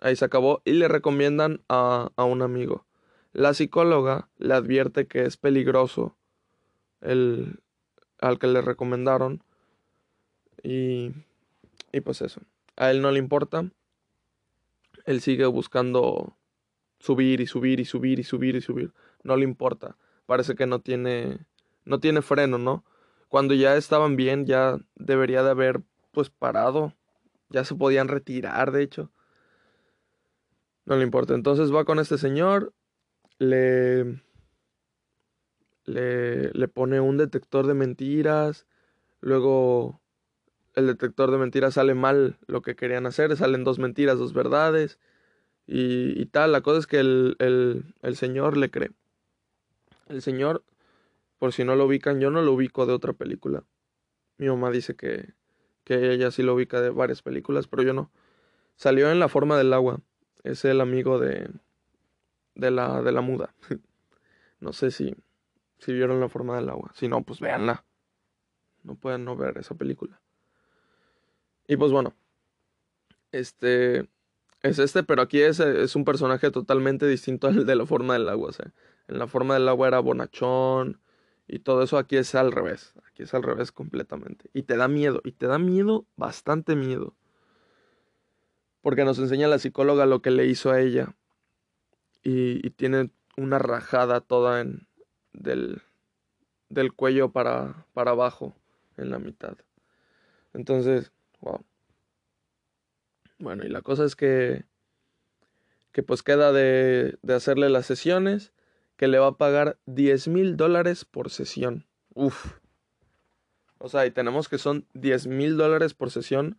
Ahí 0.00 0.16
se 0.16 0.24
acabó 0.24 0.62
y 0.64 0.72
le 0.72 0.88
recomiendan 0.88 1.62
a, 1.68 2.10
a 2.16 2.24
un 2.24 2.42
amigo. 2.42 2.84
La 3.32 3.54
psicóloga 3.54 4.28
le 4.38 4.54
advierte 4.54 5.06
que 5.06 5.24
es 5.24 5.36
peligroso 5.36 6.16
el, 7.00 7.60
al 8.18 8.38
que 8.38 8.48
le 8.48 8.60
recomendaron 8.60 9.44
y, 10.62 11.12
y 11.92 12.00
pues 12.00 12.20
eso. 12.20 12.40
A 12.76 12.90
él 12.90 13.00
no 13.00 13.10
le 13.12 13.18
importa. 13.18 13.70
Él 15.04 15.20
sigue 15.20 15.46
buscando 15.46 16.36
subir 17.02 17.40
y 17.40 17.46
subir 17.46 17.80
y 17.80 17.84
subir 17.84 18.20
y 18.20 18.22
subir 18.22 18.54
y 18.54 18.60
subir. 18.60 18.92
No 19.24 19.36
le 19.36 19.42
importa. 19.42 19.96
Parece 20.24 20.54
que 20.54 20.66
no 20.66 20.80
tiene 20.80 21.40
no 21.84 21.98
tiene 21.98 22.22
freno, 22.22 22.58
¿no? 22.58 22.84
Cuando 23.28 23.54
ya 23.54 23.76
estaban 23.76 24.14
bien, 24.14 24.46
ya 24.46 24.78
debería 24.94 25.42
de 25.42 25.50
haber 25.50 25.82
pues 26.12 26.30
parado. 26.30 26.94
Ya 27.48 27.64
se 27.64 27.74
podían 27.74 28.06
retirar, 28.06 28.70
de 28.70 28.84
hecho. 28.84 29.10
No 30.84 30.96
le 30.96 31.02
importa. 31.02 31.34
Entonces 31.34 31.74
va 31.74 31.84
con 31.84 31.98
este 31.98 32.18
señor, 32.18 32.72
le, 33.38 34.22
le, 35.84 36.52
le 36.52 36.68
pone 36.68 37.00
un 37.00 37.16
detector 37.16 37.66
de 37.66 37.74
mentiras, 37.74 38.66
luego 39.20 40.00
el 40.74 40.86
detector 40.86 41.32
de 41.32 41.38
mentiras 41.38 41.74
sale 41.74 41.94
mal 41.94 42.38
lo 42.46 42.62
que 42.62 42.76
querían 42.76 43.06
hacer, 43.06 43.36
salen 43.36 43.64
dos 43.64 43.80
mentiras, 43.80 44.18
dos 44.18 44.32
verdades 44.32 44.98
y, 45.72 46.20
y 46.20 46.26
tal. 46.26 46.52
La 46.52 46.60
cosa 46.60 46.80
es 46.80 46.86
que 46.86 47.00
el, 47.00 47.36
el, 47.38 47.94
el 48.02 48.16
señor 48.16 48.56
le 48.56 48.70
cree. 48.70 48.90
El 50.08 50.20
señor 50.20 50.64
por 51.42 51.52
si 51.52 51.64
no 51.64 51.74
lo 51.74 51.86
ubican, 51.86 52.20
yo 52.20 52.30
no 52.30 52.40
lo 52.40 52.52
ubico 52.52 52.86
de 52.86 52.92
otra 52.92 53.14
película. 53.14 53.64
Mi 54.38 54.46
mamá 54.46 54.70
dice 54.70 54.94
que, 54.94 55.34
que 55.82 56.12
ella 56.12 56.30
sí 56.30 56.44
lo 56.44 56.54
ubica 56.54 56.80
de 56.80 56.90
varias 56.90 57.20
películas, 57.20 57.66
pero 57.66 57.82
yo 57.82 57.92
no. 57.92 58.12
Salió 58.76 59.10
en 59.10 59.18
La 59.18 59.26
forma 59.26 59.58
del 59.58 59.72
agua. 59.72 59.98
Es 60.44 60.64
el 60.64 60.80
amigo 60.80 61.18
de, 61.18 61.50
de, 62.54 62.70
la, 62.70 63.02
de 63.02 63.10
la 63.10 63.22
muda. 63.22 63.56
no 64.60 64.72
sé 64.72 64.92
si, 64.92 65.16
si 65.78 65.92
vieron 65.92 66.20
La 66.20 66.28
forma 66.28 66.54
del 66.54 66.68
agua. 66.68 66.92
Si 66.94 67.08
no, 67.08 67.24
pues 67.24 67.40
véanla. 67.40 67.84
No 68.84 68.94
pueden 68.94 69.24
no 69.24 69.34
ver 69.34 69.58
esa 69.58 69.74
película. 69.74 70.20
Y 71.66 71.76
pues 71.76 71.90
bueno. 71.90 72.14
Este 73.32 74.08
es 74.62 74.78
este, 74.78 75.02
pero 75.02 75.22
aquí 75.22 75.40
es, 75.40 75.60
es 75.60 75.96
un 75.96 76.04
personaje 76.04 76.50
totalmente 76.50 77.06
distinto 77.06 77.48
al 77.48 77.66
de 77.66 77.74
la 77.74 77.86
forma 77.86 78.14
del 78.14 78.28
agua. 78.28 78.50
O 78.50 78.52
sea, 78.52 78.72
en 79.08 79.18
la 79.18 79.26
forma 79.26 79.54
del 79.54 79.68
agua 79.68 79.88
era 79.88 80.00
bonachón, 80.00 81.00
y 81.52 81.58
todo 81.58 81.82
eso 81.82 81.98
aquí 81.98 82.16
es 82.16 82.34
al 82.34 82.52
revés. 82.52 82.94
Aquí 83.06 83.24
es 83.24 83.34
al 83.34 83.42
revés 83.42 83.72
completamente. 83.72 84.48
Y 84.54 84.62
te 84.62 84.76
da 84.76 84.88
miedo. 84.88 85.20
Y 85.24 85.32
te 85.32 85.46
da 85.46 85.58
miedo, 85.58 86.06
bastante 86.16 86.76
miedo. 86.76 87.14
Porque 88.80 89.04
nos 89.04 89.18
enseña 89.18 89.48
la 89.48 89.58
psicóloga 89.58 90.06
lo 90.06 90.22
que 90.22 90.30
le 90.30 90.46
hizo 90.46 90.70
a 90.70 90.80
ella. 90.80 91.14
Y, 92.22 92.70
tiene 92.70 93.10
una 93.36 93.58
rajada 93.58 94.20
toda 94.20 94.60
en, 94.60 94.86
del, 95.32 95.82
del 96.68 96.92
cuello 96.94 97.32
para, 97.32 97.86
para 97.92 98.12
abajo, 98.12 98.54
en 98.96 99.10
la 99.10 99.18
mitad. 99.18 99.56
Entonces, 100.54 101.12
wow. 101.40 101.64
Bueno, 103.42 103.64
y 103.64 103.68
la 103.68 103.82
cosa 103.82 104.04
es 104.04 104.14
que, 104.14 104.66
que 105.90 106.04
pues 106.04 106.22
queda 106.22 106.52
de, 106.52 107.18
de 107.22 107.34
hacerle 107.34 107.70
las 107.70 107.86
sesiones 107.86 108.52
que 108.94 109.08
le 109.08 109.18
va 109.18 109.26
a 109.26 109.36
pagar 109.36 109.80
10 109.86 110.28
mil 110.28 110.56
dólares 110.56 111.04
por 111.04 111.28
sesión. 111.28 111.84
Uf. 112.14 112.58
O 113.78 113.88
sea, 113.88 114.06
y 114.06 114.12
tenemos 114.12 114.48
que 114.48 114.58
son 114.58 114.86
10 114.94 115.26
mil 115.26 115.56
dólares 115.56 115.92
por 115.92 116.12
sesión. 116.12 116.56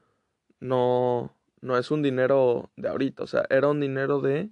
No, 0.59 1.33
no 1.61 1.77
es 1.77 1.89
un 1.89 2.01
dinero 2.01 2.69
de 2.75 2.89
ahorita. 2.89 3.23
O 3.23 3.27
sea, 3.27 3.45
era 3.49 3.69
un 3.69 3.79
dinero 3.79 4.19
de 4.19 4.49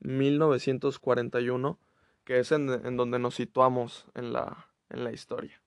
1941, 0.00 1.78
que 2.24 2.40
es 2.40 2.52
en, 2.52 2.68
en 2.68 2.98
donde 2.98 3.18
nos 3.18 3.36
situamos 3.36 4.04
en 4.12 4.34
la, 4.34 4.68
en 4.90 5.02
la 5.02 5.12
historia. 5.12 5.62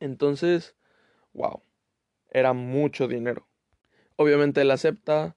Entonces, 0.00 0.74
wow, 1.34 1.60
era 2.30 2.54
mucho 2.54 3.06
dinero. 3.06 3.46
Obviamente 4.16 4.62
él 4.62 4.70
acepta, 4.70 5.36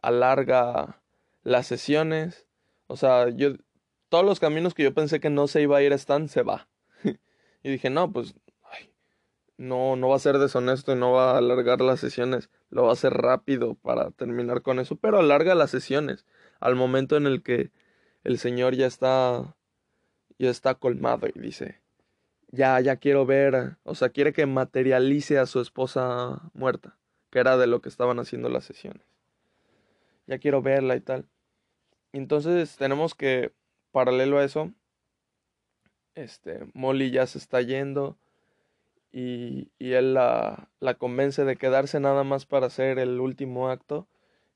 alarga 0.00 1.00
las 1.42 1.66
sesiones 1.66 2.48
o 2.88 2.96
sea, 2.96 3.28
yo, 3.28 3.50
todos 4.08 4.24
los 4.24 4.40
caminos 4.40 4.74
que 4.74 4.82
yo 4.82 4.94
pensé 4.94 5.20
que 5.20 5.30
no 5.30 5.46
se 5.46 5.62
iba 5.62 5.76
a 5.76 5.82
ir 5.82 5.92
están, 5.92 6.28
se 6.28 6.42
va. 6.42 6.68
y 7.62 7.70
dije, 7.70 7.90
no, 7.90 8.12
pues, 8.12 8.34
no, 9.58 9.94
no 9.96 10.08
va 10.08 10.16
a 10.16 10.20
ser 10.20 10.38
deshonesto 10.38 10.92
y 10.92 10.96
no 10.96 11.12
va 11.12 11.32
a 11.32 11.38
alargar 11.38 11.82
las 11.82 12.00
sesiones. 12.00 12.50
Lo 12.70 12.84
va 12.84 12.90
a 12.90 12.92
hacer 12.94 13.12
rápido 13.12 13.74
para 13.74 14.10
terminar 14.10 14.62
con 14.62 14.80
eso, 14.80 14.96
pero 14.96 15.18
alarga 15.18 15.54
las 15.54 15.70
sesiones. 15.70 16.24
Al 16.60 16.76
momento 16.76 17.16
en 17.16 17.26
el 17.26 17.42
que 17.42 17.70
el 18.24 18.38
señor 18.38 18.74
ya 18.74 18.86
está, 18.86 19.54
ya 20.38 20.50
está 20.50 20.74
colmado 20.74 21.26
y 21.28 21.38
dice, 21.38 21.82
ya, 22.50 22.80
ya 22.80 22.96
quiero 22.96 23.26
ver, 23.26 23.76
o 23.84 23.94
sea, 23.94 24.08
quiere 24.08 24.32
que 24.32 24.46
materialice 24.46 25.38
a 25.38 25.46
su 25.46 25.60
esposa 25.60 26.50
muerta, 26.54 26.96
que 27.30 27.38
era 27.38 27.56
de 27.56 27.66
lo 27.66 27.80
que 27.80 27.88
estaban 27.88 28.18
haciendo 28.18 28.48
las 28.48 28.64
sesiones. 28.64 29.02
Ya 30.26 30.38
quiero 30.38 30.62
verla 30.62 30.96
y 30.96 31.00
tal. 31.00 31.26
Entonces 32.12 32.76
tenemos 32.76 33.14
que, 33.14 33.52
paralelo 33.92 34.38
a 34.38 34.44
eso, 34.44 34.72
este, 36.14 36.60
Molly 36.74 37.10
ya 37.10 37.26
se 37.26 37.38
está 37.38 37.60
yendo 37.62 38.18
y, 39.12 39.70
él 39.78 40.14
la, 40.14 40.68
la, 40.80 40.94
convence 40.94 41.44
de 41.44 41.56
quedarse 41.56 42.00
nada 42.00 42.24
más 42.24 42.46
para 42.46 42.66
hacer 42.66 42.98
el 42.98 43.20
último 43.20 43.70
acto, 43.70 44.06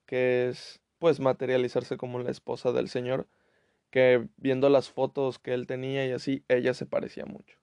que 0.06 0.48
es 0.48 0.80
pues 0.98 1.20
materializarse 1.20 1.96
como 1.96 2.18
la 2.20 2.30
esposa 2.30 2.72
del 2.72 2.88
señor, 2.88 3.26
que 3.90 4.28
viendo 4.36 4.68
las 4.68 4.90
fotos 4.90 5.38
que 5.38 5.54
él 5.54 5.66
tenía 5.66 6.06
y 6.06 6.12
así, 6.12 6.44
ella 6.48 6.74
se 6.74 6.86
parecía 6.86 7.26
mucho. 7.26 7.61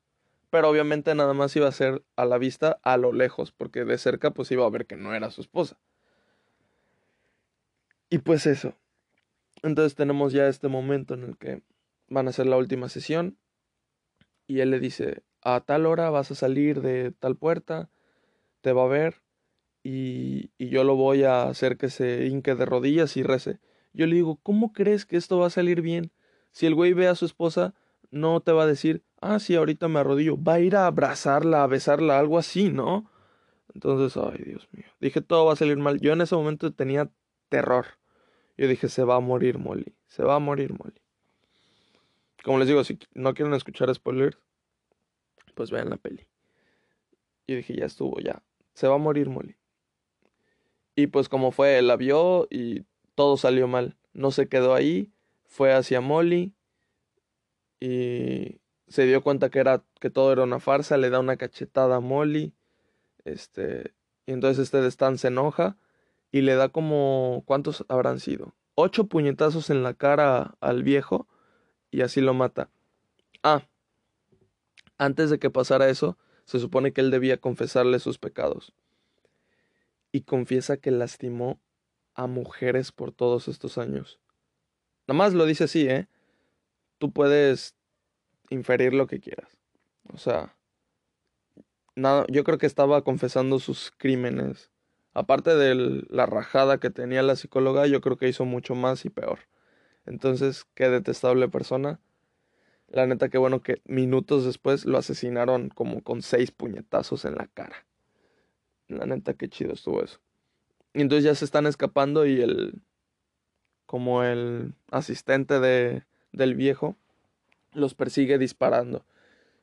Pero 0.50 0.70
obviamente 0.70 1.14
nada 1.16 1.34
más 1.34 1.56
iba 1.56 1.68
a 1.68 1.72
ser 1.72 2.04
a 2.16 2.26
la 2.26 2.38
vista 2.38 2.80
a 2.84 2.98
lo 2.98 3.14
lejos, 3.14 3.52
porque 3.52 3.86
de 3.86 3.98
cerca 3.98 4.32
pues 4.32 4.52
iba 4.52 4.66
a 4.66 4.70
ver 4.70 4.86
que 4.86 4.96
no 4.96 5.14
era 5.14 5.30
su 5.32 5.42
esposa. 5.42 5.78
Y 8.10 8.20
pues 8.20 8.48
eso, 8.48 8.74
entonces 9.62 9.96
tenemos 9.96 10.34
ya 10.34 10.48
este 10.48 10.68
momento 10.68 11.14
en 11.14 11.24
el 11.24 11.38
que 11.38 11.62
van 12.08 12.28
a 12.28 12.32
hacer 12.32 12.48
la 12.48 12.58
última 12.58 12.90
sesión 12.90 13.38
y 14.48 14.62
él 14.62 14.72
le 14.72 14.80
dice, 14.80 15.22
a 15.42 15.62
tal 15.62 15.86
hora 15.86 16.10
vas 16.10 16.32
a 16.32 16.36
salir 16.36 16.82
de 16.82 17.12
tal 17.12 17.36
puerta, 17.36 17.90
te 18.62 18.74
va 18.74 18.84
a 18.84 18.88
ver 18.88 19.22
y, 19.84 20.52
y 20.58 20.70
yo 20.70 20.84
lo 20.84 20.96
voy 20.96 21.24
a 21.24 21.44
hacer 21.44 21.78
que 21.78 21.90
se 21.90 22.26
hinque 22.26 22.56
de 22.56 22.66
rodillas 22.66 23.16
y 23.16 23.24
rece. 23.24 23.60
Yo 23.94 24.08
le 24.08 24.16
digo, 24.16 24.40
¿cómo 24.42 24.74
crees 24.74 25.06
que 25.06 25.18
esto 25.18 25.38
va 25.38 25.48
a 25.48 25.52
salir 25.52 25.82
bien? 25.82 26.12
Si 26.52 26.66
el 26.66 26.74
güey 26.74 26.94
ve 26.94 27.08
a 27.08 27.16
su 27.16 27.26
esposa, 27.26 27.76
no 28.12 28.42
te 28.42 28.52
va 28.52 28.64
a 28.64 28.68
decir, 28.68 29.04
ah, 29.22 29.40
sí, 29.40 29.56
ahorita 29.56 29.88
me 29.88 30.00
arrodillo, 30.00 30.42
va 30.42 30.54
a 30.54 30.60
ir 30.60 30.76
a 30.76 30.88
abrazarla, 30.88 31.64
a 31.64 31.68
besarla, 31.68 32.20
algo 32.20 32.38
así, 32.38 32.70
¿no? 32.70 33.10
Entonces, 33.74 34.18
ay, 34.18 34.44
Dios 34.46 34.68
mío, 34.72 34.86
dije, 35.00 35.22
todo 35.22 35.46
va 35.46 35.54
a 35.54 35.56
salir 35.56 35.78
mal. 35.78 36.00
Yo 36.00 36.14
en 36.14 36.22
ese 36.22 36.36
momento 36.36 36.74
tenía 36.74 37.10
terror. 37.50 37.86
Yo 38.58 38.68
dije, 38.68 38.90
se 38.90 39.04
va 39.04 39.16
a 39.16 39.20
morir 39.20 39.58
Molly. 39.58 39.96
Se 40.08 40.24
va 40.24 40.36
a 40.36 40.40
morir 40.40 40.74
Molly. 40.74 41.02
Como 42.44 42.58
les 42.58 42.68
digo, 42.68 42.84
si 42.84 43.00
no 43.14 43.34
quieren 43.34 43.54
escuchar 43.54 43.94
spoilers, 43.94 44.38
pues 45.56 45.72
vean 45.72 45.90
la 45.90 45.98
peli. 45.98 46.28
Y 47.48 47.56
dije, 47.56 47.76
ya 47.76 47.86
estuvo, 47.86 48.20
ya. 48.20 48.44
Se 48.74 48.88
va 48.88 48.96
a 48.96 49.00
morir 49.00 49.30
Molly. 49.30 49.56
Y 50.96 51.08
pues 51.08 51.30
como 51.30 51.52
fue, 51.52 51.82
la 51.82 51.96
vio 51.96 52.48
y 52.50 52.86
todo 53.16 53.38
salió 53.38 53.68
mal. 53.68 53.98
No 54.14 54.32
se 54.32 54.50
quedó 54.50 54.74
ahí, 54.74 55.12
fue 55.46 55.74
hacia 55.74 56.02
Molly 56.02 56.54
y 57.80 58.60
se 58.90 59.06
dio 59.06 59.22
cuenta 59.22 59.50
que 59.50 59.60
era 59.60 59.84
que 60.00 60.10
todo 60.10 60.32
era 60.34 60.44
una 60.44 60.60
farsa, 60.60 60.98
le 60.98 61.10
da 61.10 61.20
una 61.20 61.38
cachetada 61.38 61.98
a 61.98 62.00
Molly. 62.00 62.54
Este, 63.24 63.94
y 64.26 64.34
entonces 64.34 64.64
este 64.64 64.86
Stan 64.88 65.18
se 65.18 65.28
enoja 65.28 65.78
y 66.32 66.42
le 66.42 66.56
da 66.56 66.70
como, 66.70 67.44
¿cuántos 67.46 67.86
habrán 67.88 68.20
sido? 68.20 68.56
Ocho 68.76 69.06
puñetazos 69.08 69.70
en 69.70 69.84
la 69.84 69.94
cara 69.94 70.56
al 70.60 70.84
viejo 70.84 71.28
y 71.92 72.02
así 72.02 72.22
lo 72.22 72.34
mata. 72.34 72.70
Ah, 73.44 73.68
antes 74.98 75.30
de 75.30 75.40
que 75.40 75.50
pasara 75.50 75.90
eso, 75.90 76.18
se 76.46 76.60
supone 76.60 76.92
que 76.92 77.02
él 77.02 77.12
debía 77.12 77.38
confesarle 77.38 78.00
sus 78.00 78.18
pecados. 78.18 78.74
Y 80.12 80.22
confiesa 80.22 80.78
que 80.78 80.92
lastimó 80.92 81.62
a 82.16 82.26
mujeres 82.26 82.92
por 82.92 83.12
todos 83.12 83.48
estos 83.48 83.78
años. 83.78 84.20
Nada 85.08 85.18
más 85.18 85.34
lo 85.34 85.46
dice 85.46 85.66
así, 85.66 85.88
¿eh? 85.88 86.08
Tú 86.98 87.12
puedes 87.12 87.76
inferir 88.50 88.94
lo 88.94 89.08
que 89.08 89.20
quieras. 89.20 89.58
O 90.14 90.18
sea, 90.18 90.56
nada, 91.96 92.26
yo 92.30 92.44
creo 92.44 92.58
que 92.58 92.66
estaba 92.66 93.04
confesando 93.04 93.60
sus 93.60 93.92
crímenes 93.98 94.70
aparte 95.14 95.56
de 95.56 96.06
la 96.10 96.26
rajada 96.26 96.80
que 96.80 96.90
tenía 96.90 97.22
la 97.24 97.36
psicóloga, 97.36 97.88
yo 97.88 98.02
creo 98.02 98.18
que 98.18 98.30
hizo 98.30 98.46
mucho 98.46 98.76
más 98.76 99.06
y 99.06 99.10
peor. 99.10 99.40
Entonces, 100.06 100.66
qué 100.76 100.90
detestable 100.90 101.50
persona. 101.50 102.00
La 102.88 103.06
neta, 103.06 103.30
que 103.30 103.38
bueno 103.38 103.62
que 103.62 103.82
minutos 103.86 104.46
después 104.46 104.86
lo 104.86 104.98
asesinaron 104.98 105.70
como 105.70 106.02
con 106.02 106.22
seis 106.22 106.52
puñetazos 106.52 107.26
en 107.26 107.36
la 107.36 107.48
cara. 107.48 107.86
La 108.88 109.06
neta, 109.06 109.34
qué 109.34 109.50
chido 109.50 109.74
estuvo 109.74 110.04
eso. 110.04 110.20
Y 110.94 111.02
entonces 111.02 111.24
ya 111.24 111.36
se 111.36 111.46
están 111.46 111.68
escapando 111.68 112.26
y 112.26 112.42
el. 112.42 112.82
Como 113.86 114.24
el 114.24 114.74
asistente 114.92 115.60
de, 115.60 116.04
del 116.32 116.54
viejo 116.56 116.96
los 117.74 117.94
persigue 117.94 118.38
disparando. 118.38 119.06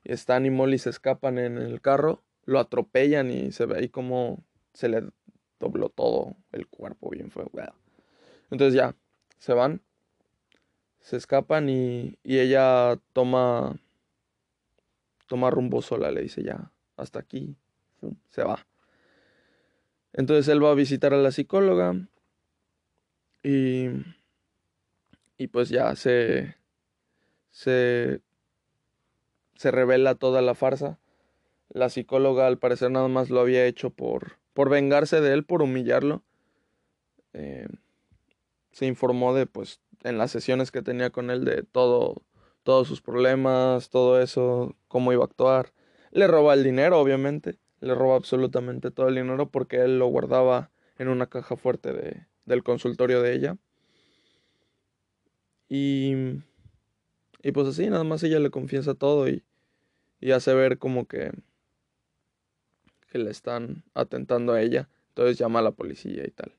Stan 0.05 0.47
y 0.47 0.51
Molly 0.51 0.79
se 0.79 0.91
escapan 0.91 1.39
en 1.39 1.59
el 1.59 1.81
carro, 1.81 2.23
lo 2.45 2.61
atropellan 2.61 3.31
y 3.31 3.53
se 3.53 3.67
ve 3.67 3.79
ahí 3.79 3.89
como 3.89 4.45
se 4.73 4.89
le 4.89 5.03
dobló 5.59 5.89
todo 5.89 6.37
el 6.53 6.67
cuerpo 6.69 7.11
bien 7.11 7.31
fue. 7.31 7.45
Entonces 8.51 8.75
ya, 8.75 8.95
se 9.39 9.53
van, 9.53 9.81
se 11.01 11.17
escapan 11.17 11.69
y, 11.69 12.19
y 12.23 12.39
ella 12.39 13.01
toma, 13.13 13.81
toma 15.27 15.51
rumbo 15.51 15.83
sola, 15.83 16.11
le 16.11 16.23
dice 16.23 16.43
ya, 16.43 16.71
hasta 16.97 17.19
aquí, 17.19 17.57
se 18.31 18.45
va. 18.45 18.67
Entonces 20.13 20.49
él 20.49 20.65
va 20.65 20.71
a 20.71 20.75
visitar 20.75 21.13
a 21.13 21.19
la 21.19 21.31
psicóloga 21.31 21.95
y, 23.43 23.89
y 25.37 25.47
pues 25.49 25.69
ya 25.69 25.95
se, 25.97 26.57
se, 27.57 28.21
se 29.55 29.71
revela 29.71 30.15
toda 30.15 30.43
la 30.43 30.55
farsa. 30.55 30.99
La 31.71 31.89
psicóloga 31.89 32.47
al 32.47 32.59
parecer 32.59 32.91
nada 32.91 33.09
más 33.09 33.31
lo 33.31 33.41
había 33.41 33.65
hecho 33.65 33.89
por, 33.89 34.39
por 34.53 34.69
vengarse 34.69 35.23
de 35.23 35.33
él, 35.33 35.45
por 35.45 35.63
humillarlo. 35.63 36.23
Eh, 37.33 37.67
se 38.73 38.85
informó 38.85 39.35
de, 39.35 39.47
pues, 39.47 39.81
en 40.05 40.19
las 40.19 40.31
sesiones 40.31 40.71
que 40.71 40.83
tenía 40.83 41.09
con 41.09 41.31
él 41.31 41.47
de 41.47 41.63
todo, 41.63 42.23
todos 42.63 42.87
sus 42.87 43.01
problemas, 43.01 43.89
todo 43.89 44.21
eso, 44.21 44.77
cómo 44.89 45.13
iba 45.15 45.23
a 45.23 45.27
actuar. 45.27 45.73
Le 46.11 46.27
roba 46.27 46.53
el 46.53 46.63
dinero, 46.63 47.01
obviamente 47.01 47.59
le 47.81 47.95
roba 47.95 48.17
absolutamente 48.17 48.91
todo 48.91 49.09
el 49.09 49.15
dinero 49.15 49.51
porque 49.51 49.77
él 49.77 49.99
lo 49.99 50.07
guardaba 50.07 50.71
en 50.99 51.09
una 51.09 51.27
caja 51.27 51.57
fuerte 51.57 51.93
de, 51.93 52.27
del 52.45 52.63
consultorio 52.63 53.23
de 53.23 53.35
ella. 53.35 53.57
Y, 55.69 56.15
y 57.47 57.53
pues 57.53 57.69
así, 57.69 57.89
nada 57.89 58.03
más 58.03 58.25
ella 58.25 58.41
le 58.41 58.51
confiesa 58.51 58.95
todo 58.95 59.29
y, 59.29 59.45
y 60.21 60.33
hace 60.33 60.53
ver 60.53 60.79
como 60.79 61.07
que, 61.07 61.31
que 63.09 63.19
le 63.19 63.31
están 63.31 63.85
atentando 63.95 64.53
a 64.53 64.61
ella. 64.61 64.89
Entonces 65.11 65.39
llama 65.39 65.61
a 65.61 65.63
la 65.63 65.71
policía 65.71 66.27
y 66.27 66.31
tal. 66.33 66.57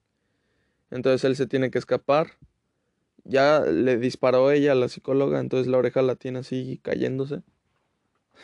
Entonces 0.90 1.26
él 1.26 1.36
se 1.36 1.46
tiene 1.46 1.72
que 1.72 1.78
escapar. 1.78 2.38
Ya 3.26 3.60
le 3.66 3.98
disparó 3.98 4.50
ella 4.50 4.72
a 4.72 4.76
la 4.76 4.88
psicóloga, 4.88 5.42
entonces 5.42 5.68
la 5.68 5.78
oreja 5.78 6.02
la 6.02 6.16
tiene 6.16 6.40
así 6.40 6.80
cayéndose. 6.82 7.42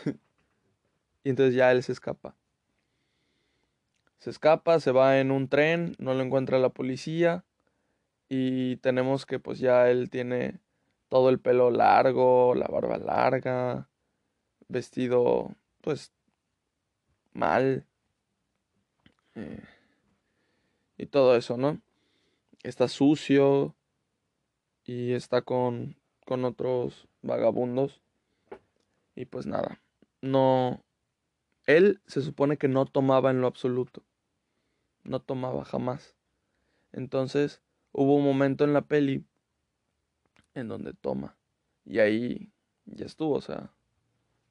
y 1.24 1.30
entonces 1.30 1.56
ya 1.56 1.72
él 1.72 1.82
se 1.82 1.94
escapa. 1.94 2.36
Se 4.18 4.32
escapa, 4.32 4.82
se 4.82 4.92
va 4.92 5.22
en 5.22 5.32
un 5.32 5.48
tren, 5.48 5.96
no 5.98 6.14
lo 6.14 6.22
encuentra 6.22 6.60
la 6.60 6.68
policía 6.68 7.46
y 8.28 8.76
tenemos 8.78 9.26
que 9.26 9.40
pues 9.40 9.60
ya 9.60 9.90
él 9.90 10.10
tiene 10.10 10.60
todo 11.14 11.30
el 11.30 11.40
pelo 11.40 11.70
largo, 11.70 12.56
la 12.56 12.66
barba 12.66 12.98
larga, 12.98 13.88
vestido 14.68 15.56
pues 15.82 16.12
mal 17.34 17.86
eh, 19.36 19.62
y 20.98 21.06
todo 21.06 21.36
eso, 21.36 21.56
¿no? 21.56 21.80
Está 22.64 22.88
sucio 22.88 23.76
y 24.86 25.12
está 25.12 25.44
con, 25.44 25.98
con 26.26 26.46
otros 26.46 27.08
vagabundos 27.22 28.02
y 29.14 29.26
pues 29.26 29.46
nada, 29.46 29.84
no, 30.20 30.84
él 31.68 32.02
se 32.08 32.24
supone 32.24 32.58
que 32.58 32.70
no 32.70 32.88
tomaba 32.88 33.30
en 33.30 33.40
lo 33.40 33.46
absoluto 33.46 34.02
no 35.04 35.20
tomaba 35.20 35.64
jamás. 35.64 36.16
Entonces 36.92 37.62
hubo 37.92 38.16
un 38.16 38.24
momento 38.24 38.64
en 38.64 38.74
la 38.74 38.82
peli 38.82 39.28
en 40.56 40.68
donde 40.68 40.94
toma. 40.94 41.36
Y 41.86 42.00
ahí 42.00 42.52
ya 42.86 43.06
estuvo, 43.06 43.36
o 43.36 43.42
sea, 43.42 43.72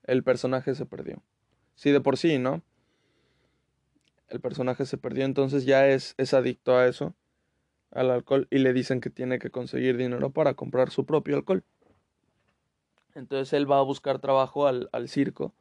el 0.05 0.23
personaje 0.23 0.75
se 0.75 0.87
perdió. 0.87 1.23
Sí, 1.75 1.91
de 1.91 2.01
por 2.01 2.17
sí, 2.17 2.39
¿no? 2.39 2.63
El 4.29 4.41
personaje 4.41 4.87
se 4.87 4.99
perdió, 4.99 5.25
entonces 5.25 5.65
ya 5.65 5.89
es, 5.89 6.15
es 6.17 6.35
adicto 6.35 6.77
a 6.77 6.87
eso, 6.87 7.15
al 7.91 8.11
alcohol, 8.11 8.49
y 8.51 8.59
le 8.59 8.73
dicen 8.73 9.01
que 9.01 9.11
tiene 9.11 9.39
que 9.39 9.51
conseguir 9.51 9.97
dinero 9.97 10.31
para 10.31 10.55
comprar 10.55 10.91
su 10.91 11.05
propio 11.05 11.37
alcohol. 11.37 11.65
Entonces 13.15 13.53
él 13.53 13.71
va 13.71 13.79
a 13.79 13.83
buscar 13.83 14.21
trabajo 14.21 14.67
al, 14.67 14.89
al 14.93 15.09
circo 15.09 15.55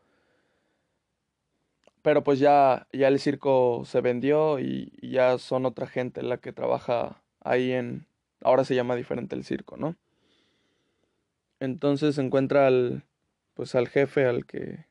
pero 2.01 2.23
pues 2.23 2.39
ya, 2.39 2.87
ya 2.91 3.07
el 3.07 3.19
circo 3.19 3.83
se 3.85 4.01
vendió 4.01 4.59
y, 4.59 4.91
ya 5.01 5.37
son 5.37 5.65
otra 5.65 5.87
gente 5.87 6.23
la 6.23 6.37
que 6.37 6.53
trabaja 6.53 7.21
ahí 7.41 7.71
en... 7.71 8.05
Ahora 8.43 8.65
se 8.65 8.75
llama 8.75 8.95
diferente 8.95 9.35
el 9.35 9.43
circo, 9.43 9.77
¿no? 9.77 9.95
Entonces 11.61 12.17
encuentra 12.17 12.67
al... 12.67 13.05
Pues 13.53 13.73
al 13.75 13.87
jefe 13.87 14.25
al 14.25 14.45
que... 14.45 14.85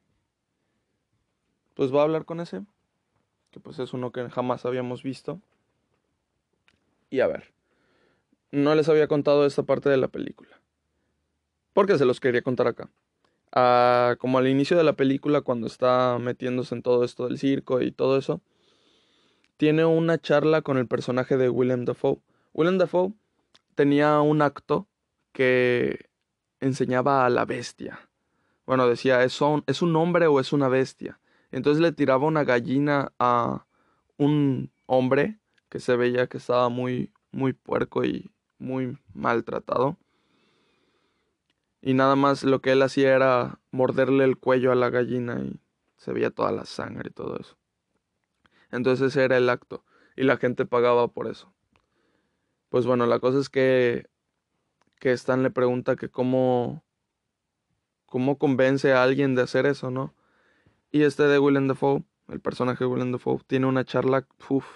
Pues 1.74 1.94
va 1.94 2.00
a 2.00 2.04
hablar 2.04 2.24
con 2.24 2.40
ese. 2.40 2.62
Que 3.50 3.60
pues 3.60 3.78
es 3.78 3.92
uno 3.92 4.10
que 4.10 4.30
jamás 4.30 4.64
habíamos 4.64 5.02
visto. 5.02 5.38
Y 7.10 7.20
a 7.20 7.26
ver. 7.26 7.52
No 8.50 8.74
les 8.74 8.88
había 8.88 9.06
contado 9.06 9.44
esta 9.44 9.64
parte 9.64 9.90
de 9.90 9.98
la 9.98 10.08
película. 10.08 10.58
Porque 11.74 11.98
se 11.98 12.06
los 12.06 12.20
quería 12.20 12.40
contar 12.40 12.66
acá 12.68 12.88
como 14.18 14.38
al 14.38 14.48
inicio 14.48 14.76
de 14.76 14.84
la 14.84 14.94
película, 14.94 15.40
cuando 15.40 15.66
está 15.66 16.18
metiéndose 16.18 16.74
en 16.74 16.82
todo 16.82 17.04
esto 17.04 17.26
del 17.26 17.38
circo 17.38 17.80
y 17.80 17.90
todo 17.92 18.16
eso, 18.16 18.40
tiene 19.56 19.84
una 19.84 20.18
charla 20.18 20.62
con 20.62 20.78
el 20.78 20.86
personaje 20.86 21.36
de 21.36 21.48
Willem 21.48 21.84
Dafoe. 21.84 22.20
Willem 22.54 22.78
Dafoe 22.78 23.12
tenía 23.74 24.20
un 24.20 24.42
acto 24.42 24.86
que 25.32 26.09
enseñaba 26.60 27.26
a 27.26 27.30
la 27.30 27.44
bestia. 27.44 28.08
Bueno, 28.66 28.86
decía, 28.86 29.24
¿es 29.24 29.40
un, 29.40 29.64
¿es 29.66 29.82
un 29.82 29.96
hombre 29.96 30.26
o 30.26 30.40
es 30.40 30.52
una 30.52 30.68
bestia? 30.68 31.18
Entonces 31.50 31.80
le 31.80 31.92
tiraba 31.92 32.26
una 32.26 32.44
gallina 32.44 33.12
a 33.18 33.66
un 34.16 34.70
hombre 34.86 35.40
que 35.68 35.80
se 35.80 35.96
veía 35.96 36.26
que 36.28 36.38
estaba 36.38 36.68
muy, 36.68 37.12
muy 37.32 37.52
puerco 37.52 38.04
y 38.04 38.30
muy 38.58 38.98
maltratado 39.14 39.96
y 41.82 41.94
nada 41.94 42.16
más 42.16 42.44
lo 42.44 42.60
que 42.60 42.72
él 42.72 42.82
hacía 42.82 43.14
era 43.14 43.58
morderle 43.70 44.24
el 44.24 44.36
cuello 44.36 44.70
a 44.72 44.74
la 44.74 44.90
gallina 44.90 45.40
y 45.40 45.60
se 45.96 46.12
veía 46.12 46.30
toda 46.30 46.52
la 46.52 46.66
sangre 46.66 47.08
y 47.10 47.12
todo 47.12 47.38
eso. 47.38 47.56
Entonces 48.70 49.08
ese 49.08 49.24
era 49.24 49.36
el 49.36 49.48
acto 49.48 49.84
y 50.16 50.24
la 50.24 50.36
gente 50.36 50.66
pagaba 50.66 51.08
por 51.08 51.26
eso. 51.26 51.52
Pues 52.68 52.86
bueno, 52.86 53.06
la 53.06 53.18
cosa 53.18 53.38
es 53.38 53.48
que 53.48 54.08
que 55.00 55.10
Stan 55.12 55.42
le 55.42 55.50
pregunta 55.50 55.96
que 55.96 56.08
cómo 56.08 56.84
cómo 58.06 58.38
convence 58.38 58.92
a 58.92 59.02
alguien 59.02 59.34
de 59.34 59.42
hacer 59.42 59.66
eso, 59.66 59.90
¿no? 59.90 60.14
Y 60.90 61.02
este 61.02 61.22
de 61.22 61.38
Willem 61.38 61.68
Dafoe, 61.68 62.04
el 62.28 62.40
personaje 62.40 62.84
de 62.84 62.90
Willem 62.90 63.12
Dafoe, 63.12 63.40
tiene 63.46 63.66
una 63.66 63.84
charla, 63.84 64.26
uff, 64.48 64.66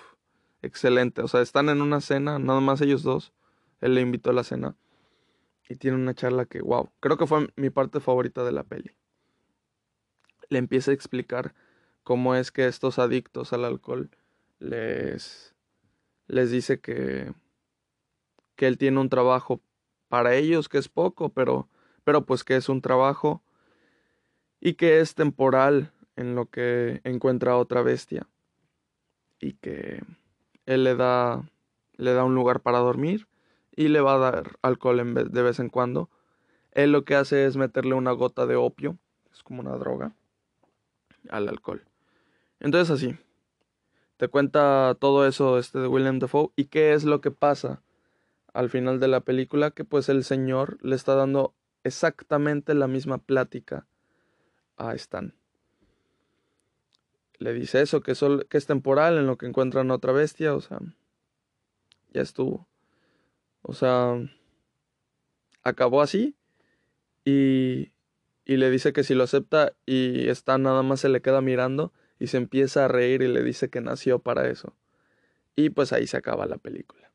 excelente. 0.62 1.20
O 1.20 1.28
sea, 1.28 1.42
están 1.42 1.68
en 1.68 1.82
una 1.82 2.00
cena, 2.00 2.38
nada 2.38 2.60
más 2.60 2.80
ellos 2.80 3.02
dos. 3.02 3.32
Él 3.80 3.94
le 3.94 4.00
invitó 4.00 4.30
a 4.30 4.32
la 4.32 4.44
cena 4.44 4.76
y 5.68 5.76
tiene 5.76 5.96
una 5.96 6.14
charla 6.14 6.46
que, 6.46 6.60
wow, 6.60 6.90
creo 7.00 7.16
que 7.18 7.26
fue 7.26 7.48
mi 7.56 7.70
parte 7.70 8.00
favorita 8.00 8.44
de 8.44 8.52
la 8.52 8.62
peli. 8.62 8.92
Le 10.48 10.58
empieza 10.58 10.92
a 10.92 10.94
explicar 10.94 11.54
cómo 12.04 12.36
es 12.36 12.52
que 12.52 12.66
estos 12.66 13.00
adictos 13.00 13.52
al 13.52 13.64
alcohol 13.64 14.10
les, 14.60 15.54
les 16.28 16.50
dice 16.52 16.80
que, 16.80 17.34
que 18.54 18.68
él 18.68 18.78
tiene 18.78 19.00
un 19.00 19.08
trabajo 19.08 19.60
para 20.14 20.36
ellos 20.36 20.68
que 20.68 20.78
es 20.78 20.88
poco, 20.88 21.30
pero, 21.30 21.68
pero 22.04 22.24
pues 22.24 22.44
que 22.44 22.54
es 22.54 22.68
un 22.68 22.80
trabajo 22.80 23.42
y 24.60 24.74
que 24.74 25.00
es 25.00 25.16
temporal 25.16 25.90
en 26.14 26.36
lo 26.36 26.46
que 26.46 27.00
encuentra 27.02 27.56
otra 27.56 27.82
bestia 27.82 28.28
y 29.40 29.54
que 29.54 30.04
él 30.66 30.84
le 30.84 30.94
da 30.94 31.42
le 31.96 32.12
da 32.12 32.22
un 32.22 32.36
lugar 32.36 32.60
para 32.60 32.78
dormir 32.78 33.26
y 33.74 33.88
le 33.88 34.00
va 34.00 34.14
a 34.14 34.18
dar 34.18 34.56
alcohol 34.62 35.14
de 35.32 35.42
vez 35.42 35.58
en 35.58 35.68
cuando. 35.68 36.10
Él 36.70 36.92
lo 36.92 37.04
que 37.04 37.16
hace 37.16 37.44
es 37.44 37.56
meterle 37.56 37.94
una 37.94 38.12
gota 38.12 38.46
de 38.46 38.54
opio, 38.54 38.96
es 39.32 39.42
como 39.42 39.62
una 39.62 39.76
droga, 39.76 40.14
al 41.28 41.48
alcohol. 41.48 41.82
Entonces 42.60 42.94
así, 42.94 43.18
te 44.16 44.28
cuenta 44.28 44.96
todo 45.00 45.26
eso 45.26 45.58
este 45.58 45.80
de 45.80 45.88
William 45.88 46.20
Dafoe 46.20 46.52
y 46.54 46.66
qué 46.66 46.92
es 46.92 47.02
lo 47.02 47.20
que 47.20 47.32
pasa 47.32 47.82
al 48.54 48.70
final 48.70 49.00
de 49.00 49.08
la 49.08 49.20
película, 49.20 49.72
que 49.72 49.84
pues 49.84 50.08
el 50.08 50.24
señor 50.24 50.78
le 50.80 50.94
está 50.96 51.14
dando 51.14 51.54
exactamente 51.82 52.72
la 52.74 52.86
misma 52.86 53.18
plática 53.18 53.86
a 54.76 54.94
Stan. 54.94 55.34
Le 57.38 57.52
dice 57.52 57.82
eso, 57.82 58.00
que, 58.00 58.14
que 58.48 58.56
es 58.56 58.66
temporal 58.66 59.18
en 59.18 59.26
lo 59.26 59.36
que 59.36 59.46
encuentran 59.46 59.90
otra 59.90 60.12
bestia, 60.12 60.54
o 60.54 60.60
sea, 60.60 60.78
ya 62.12 62.22
estuvo. 62.22 62.68
O 63.62 63.74
sea, 63.74 64.16
acabó 65.64 66.00
así 66.00 66.36
y, 67.24 67.90
y 68.44 68.56
le 68.56 68.70
dice 68.70 68.92
que 68.92 69.02
si 69.02 69.14
lo 69.14 69.24
acepta 69.24 69.72
y 69.84 70.28
está 70.28 70.58
nada 70.58 70.82
más 70.84 71.00
se 71.00 71.08
le 71.08 71.22
queda 71.22 71.40
mirando 71.40 71.92
y 72.20 72.28
se 72.28 72.36
empieza 72.36 72.84
a 72.84 72.88
reír 72.88 73.22
y 73.22 73.28
le 73.28 73.42
dice 73.42 73.68
que 73.68 73.80
nació 73.80 74.20
para 74.20 74.48
eso. 74.48 74.76
Y 75.56 75.70
pues 75.70 75.92
ahí 75.92 76.06
se 76.06 76.16
acaba 76.16 76.46
la 76.46 76.58
película. 76.58 77.13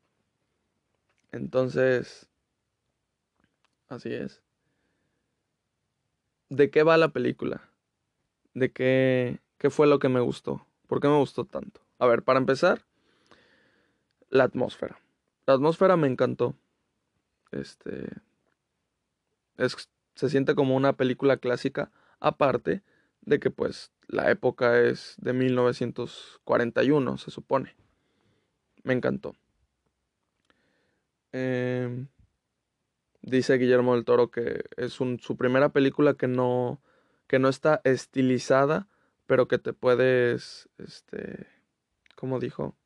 Entonces, 1.32 2.28
así 3.88 4.12
es. 4.12 4.42
¿De 6.48 6.70
qué 6.70 6.82
va 6.82 6.96
la 6.96 7.12
película? 7.12 7.70
¿De 8.54 8.72
qué, 8.72 9.40
qué 9.58 9.70
fue 9.70 9.86
lo 9.86 9.98
que 9.98 10.08
me 10.08 10.20
gustó? 10.20 10.66
¿Por 10.88 11.00
qué 11.00 11.08
me 11.08 11.18
gustó 11.18 11.44
tanto? 11.44 11.80
A 11.98 12.06
ver, 12.06 12.24
para 12.24 12.40
empezar, 12.40 12.84
la 14.30 14.44
atmósfera. 14.44 14.98
La 15.46 15.54
atmósfera 15.54 15.96
me 15.96 16.08
encantó. 16.08 16.56
Este. 17.52 18.08
se 20.14 20.28
siente 20.28 20.54
como 20.54 20.76
una 20.76 20.94
película 20.94 21.36
clásica, 21.36 21.90
aparte 22.18 22.82
de 23.22 23.38
que, 23.38 23.50
pues, 23.50 23.92
la 24.08 24.30
época 24.30 24.80
es 24.80 25.14
de 25.18 25.32
1941, 25.32 27.18
se 27.18 27.30
supone. 27.30 27.76
Me 28.82 28.94
encantó. 28.94 29.34
Em, 31.32 32.08
dice 33.22 33.58
Guillermo 33.58 33.94
del 33.94 34.04
Toro 34.04 34.30
que 34.30 34.64
es 34.76 34.92
su 34.92 35.36
primera 35.36 35.68
película 35.70 36.14
que 36.14 36.26
no, 36.26 36.80
que 37.26 37.38
no 37.38 37.48
está 37.48 37.80
estilizada, 37.84 38.88
pero 39.26 39.46
que 39.46 39.58
te 39.58 39.72
puedes, 39.72 40.68
este, 40.78 41.46
como 42.16 42.40
dijo, 42.40 42.76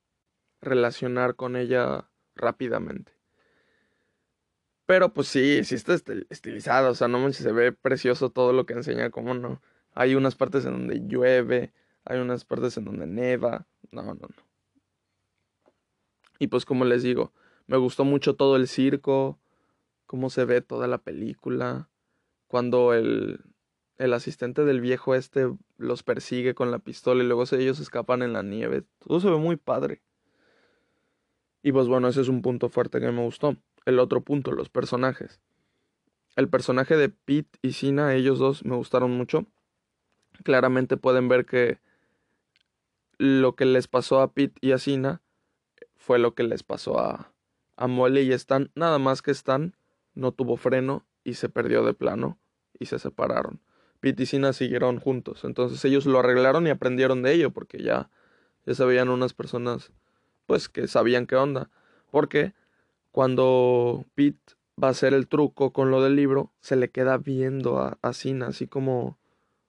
relacionar 0.61 1.37
con 1.37 1.57
ella 1.57 2.11
rápidamente. 2.37 3.13
Pero 4.87 5.15
pues 5.15 5.29
sí, 5.29 5.65
sí 5.65 5.77
está 5.77 5.95
estilizada, 6.29 6.91
o 6.91 6.95
sea, 6.95 7.09
no 7.09 7.33
se 7.33 7.53
ve 7.53 7.73
precioso 7.73 8.31
todo 8.31 8.53
lo 8.53 8.67
que 8.67 8.75
enseña, 8.75 9.11
como 9.11 9.33
no. 9.33 9.63
Hay 9.95 10.15
unas 10.15 10.35
partes 10.35 10.67
en 10.67 10.73
donde 10.73 11.01
llueve, 11.07 11.73
hay 12.05 12.19
unas 12.19 12.45
partes 12.45 12.77
en 12.77 12.85
donde 12.85 13.07
neva, 13.07 13.67
no, 13.91 14.03
no, 14.03 14.15
no. 14.15 14.29
Y 16.39 16.49
pues 16.49 16.67
como 16.67 16.85
les 16.85 17.03
digo, 17.03 17.33
me 17.67 17.77
gustó 17.77 18.05
mucho 18.05 18.35
todo 18.37 18.57
el 18.57 18.69
circo, 18.69 19.39
cómo 20.07 20.31
se 20.31 20.45
ve 20.45 20.61
toda 20.61 20.87
la 20.87 20.99
película, 20.99 21.89
cuando 22.47 22.95
el, 22.95 23.41
el 23.99 24.13
asistente 24.13 24.65
del 24.65 24.81
viejo 24.81 25.15
este 25.15 25.53
los 25.77 26.03
persigue 26.03 26.55
con 26.55 26.71
la 26.71 26.79
pistola 26.79 27.23
y 27.23 27.27
luego 27.27 27.45
ellos 27.53 27.81
escapan 27.81 28.23
en 28.23 28.33
la 28.33 28.43
nieve. 28.43 28.85
Todo 28.99 29.21
se 29.21 29.31
ve 29.31 29.37
muy 29.37 29.57
padre. 29.57 30.03
Y 31.63 31.73
pues 31.73 31.89
bueno, 31.89 32.09
ese 32.09 32.21
es 32.21 32.29
un 32.29 32.43
punto 32.43 32.69
fuerte 32.69 33.01
que 33.01 33.11
me 33.11 33.23
gustó. 33.23 33.57
El 33.87 33.99
otro 33.99 34.21
punto, 34.21 34.53
los 34.53 34.69
personajes. 34.69 35.41
El 36.37 36.49
personaje 36.49 36.97
de 36.97 37.09
Pete 37.09 37.59
y 37.63 37.73
Sina, 37.73 38.15
ellos 38.15 38.39
dos 38.39 38.65
me 38.65 38.77
gustaron 38.77 39.13
mucho. 39.13 39.47
Claramente 40.43 40.97
pueden 40.97 41.29
ver 41.29 41.47
que 41.47 41.79
lo 43.19 43.55
que 43.55 43.65
les 43.65 43.89
pasó 43.89 44.21
a 44.21 44.33
Pete 44.33 44.59
y 44.61 44.73
a 44.73 44.79
Sina 44.79 45.23
fue 45.97 46.19
lo 46.19 46.35
que 46.35 46.43
les 46.43 46.63
pasó 46.63 46.99
a, 46.99 47.34
a 47.77 47.89
y 47.89 48.33
Stan. 48.33 48.71
Nada 48.75 48.99
más 48.99 49.23
que 49.23 49.31
Stan 49.31 49.75
no 50.15 50.33
tuvo 50.33 50.57
freno 50.57 51.05
y 51.25 51.35
se 51.35 51.49
perdió 51.49 51.85
de 51.85 51.95
plano 51.95 52.39
y 52.79 52.87
se 52.87 52.99
separaron. 52.99 53.61
Pete 54.01 54.25
y 54.25 54.27
Sina 54.27 54.53
siguieron 54.53 55.01
juntos. 55.01 55.45
Entonces 55.45 55.85
ellos 55.85 56.07
lo 56.07 56.19
arreglaron 56.19 56.67
y 56.67 56.71
aprendieron 56.71 57.23
de 57.23 57.33
ello 57.33 57.51
porque 57.51 57.83
ya, 57.83 58.11
ya 58.67 59.05
unas 59.05 59.33
personas 59.33 59.93
pues 60.47 60.69
que 60.69 60.89
sabían 60.89 61.27
qué 61.27 61.37
onda. 61.37 61.71
Porque 62.11 62.53
cuando 63.13 64.05
Pete 64.15 64.55
va 64.83 64.89
a 64.89 64.91
hacer 64.91 65.15
el 65.15 65.29
truco 65.29 65.73
con 65.73 65.91
lo 65.91 66.03
del 66.03 66.17
libro, 66.17 66.53
se 66.61 66.77
le 66.77 66.91
queda 66.91 67.17
viendo 67.17 67.79
a, 67.79 67.99
a 68.03 68.13
Sina, 68.13 68.49
así 68.49 68.67
como, 68.67 69.19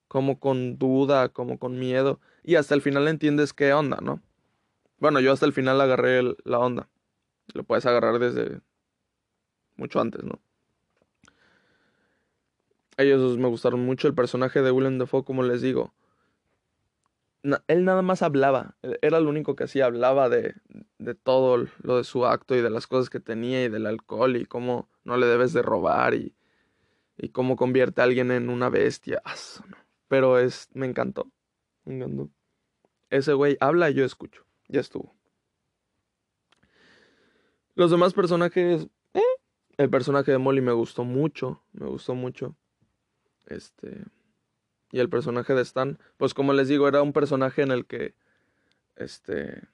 como 0.08 0.40
con 0.40 0.78
duda, 0.78 1.30
como 1.30 1.58
con 1.58 1.80
miedo. 1.80 2.20
Y 2.44 2.56
hasta 2.56 2.76
el 2.76 2.82
final 2.82 3.08
entiendes 3.08 3.54
qué 3.54 3.74
onda, 3.74 4.00
¿no? 4.02 4.22
Bueno, 5.00 5.20
yo 5.20 5.32
hasta 5.32 5.46
el 5.46 5.54
final 5.54 5.80
agarré 5.80 6.24
la 6.44 6.60
onda. 6.60 6.90
Lo 7.54 7.64
puedes 7.64 7.86
agarrar 7.86 8.20
desde 8.20 8.62
mucho 9.76 10.00
antes, 10.00 10.24
¿no? 10.24 10.40
Ellos 12.98 13.38
me 13.38 13.48
gustaron 13.48 13.86
mucho. 13.86 14.08
El 14.08 14.16
personaje 14.16 14.62
de 14.62 14.72
Willem 14.72 14.98
Dafoe, 14.98 15.24
como 15.24 15.44
les 15.44 15.62
digo, 15.62 15.94
él 17.68 17.86
nada 17.86 18.02
más 18.02 18.22
hablaba, 18.22 18.76
era 19.02 19.20
lo 19.20 19.30
único 19.30 19.56
que 19.56 19.66
hacía, 19.66 19.86
hablaba 19.86 20.30
de, 20.30 20.56
de, 20.98 21.14
todo 21.14 21.68
lo 21.82 21.98
de 21.98 22.04
su 22.04 22.26
acto 22.26 22.56
y 22.56 22.62
de 22.62 22.70
las 22.70 22.88
cosas 22.88 23.10
que 23.10 23.20
tenía 23.20 23.64
y 23.64 23.70
del 23.70 23.86
alcohol 23.86 24.36
y 24.36 24.46
cómo 24.46 24.90
no 25.04 25.18
le 25.18 25.28
debes 25.28 25.54
de 25.54 25.62
robar 25.62 26.16
y, 26.16 26.36
y 27.18 27.30
cómo 27.30 27.56
convierte 27.56 28.02
a 28.02 28.06
alguien 28.06 28.32
en 28.32 28.50
una 28.50 28.70
bestia. 28.70 29.22
Pero 30.08 30.40
es, 30.40 30.70
me 30.74 30.86
encantó, 30.86 31.32
me 31.84 31.96
encantó. 31.96 32.30
Ese 33.10 33.34
güey 33.34 33.58
habla 33.60 33.90
y 33.90 33.94
yo 33.94 34.06
escucho, 34.06 34.46
ya 34.68 34.80
estuvo. 34.80 35.16
Los 37.76 37.92
demás 37.92 38.14
personajes, 38.14 38.88
eh, 39.14 39.22
el 39.78 39.90
personaje 39.90 40.32
de 40.32 40.38
Molly 40.38 40.62
me 40.62 40.72
gustó 40.72 41.04
mucho, 41.04 41.62
me 41.74 41.88
gustó 41.88 42.16
mucho. 42.16 42.56
Este, 43.48 44.06
y 44.92 45.00
el 45.00 45.10
personaje 45.10 45.54
de 45.54 45.62
Stan, 45.62 46.00
pues 46.18 46.34
como 46.34 46.54
les 46.54 46.70
digo, 46.70 46.88
era 46.88 47.02
un 47.02 47.12
personaje 47.12 47.62
en 47.62 47.72
el 47.72 47.86
que 47.86 48.16
este 48.96 49.68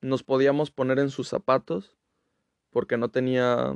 nos 0.00 0.22
podíamos 0.22 0.70
poner 0.70 0.98
en 0.98 1.10
sus 1.10 1.28
zapatos 1.28 1.96
porque 2.70 2.98
no 2.98 3.10
tenía 3.10 3.74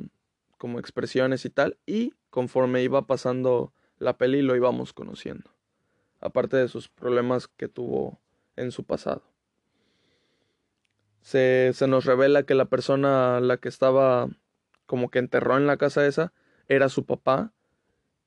como 0.59 0.79
expresiones 0.79 1.45
y 1.47 1.51
tal 1.51 1.79
y 1.87 2.13
conforme 2.31 2.83
iba 2.83 3.07
pasando 3.07 3.73
la 3.99 4.19
peli 4.19 4.43
lo 4.43 4.55
íbamos 4.55 4.93
conociendo. 4.93 5.51
Aparte 6.21 6.59
de 6.59 6.69
sus 6.69 6.89
problemas 6.89 7.49
que 7.49 7.67
tuvo 7.67 8.21
en 8.57 8.71
su 8.71 8.85
pasado. 8.85 9.32
Se, 11.23 11.71
se 11.73 11.87
nos 11.87 12.05
revela 12.05 12.43
que 12.43 12.55
la 12.55 12.67
persona 12.67 13.41
la 13.41 13.57
que 13.57 13.69
estaba 13.69 14.29
como 14.87 15.11
que 15.11 15.21
enterró 15.21 15.57
en 15.57 15.67
la 15.67 15.77
casa 15.77 16.07
esa 16.07 16.33
era 16.69 16.89
su 16.89 17.07
papá 17.07 17.53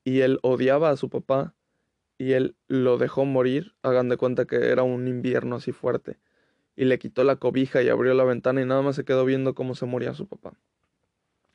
y 0.04 0.22
él 0.22 0.40
odiaba 0.42 0.90
a 0.90 0.98
su 0.98 1.10
papá 1.10 1.54
y 2.18 2.34
él 2.34 2.56
lo 2.68 2.98
dejó 2.98 3.26
morir, 3.26 3.76
hagan 3.82 4.10
de 4.10 4.18
cuenta 4.18 4.46
que 4.46 4.56
era 4.70 4.84
un 4.84 5.08
invierno 5.08 5.58
así 5.58 5.72
fuerte, 5.72 6.18
y 6.76 6.86
le 6.86 7.00
quitó 7.00 7.24
la 7.24 7.38
cobija 7.38 7.82
y 7.82 7.90
abrió 7.90 8.14
la 8.14 8.24
ventana 8.24 8.62
y 8.62 8.66
nada 8.66 8.82
más 8.82 8.96
se 8.96 9.06
quedó 9.06 9.26
viendo 9.26 9.54
cómo 9.54 9.76
se 9.76 9.86
moría 9.86 10.14
su 10.14 10.28
papá. 10.28 10.54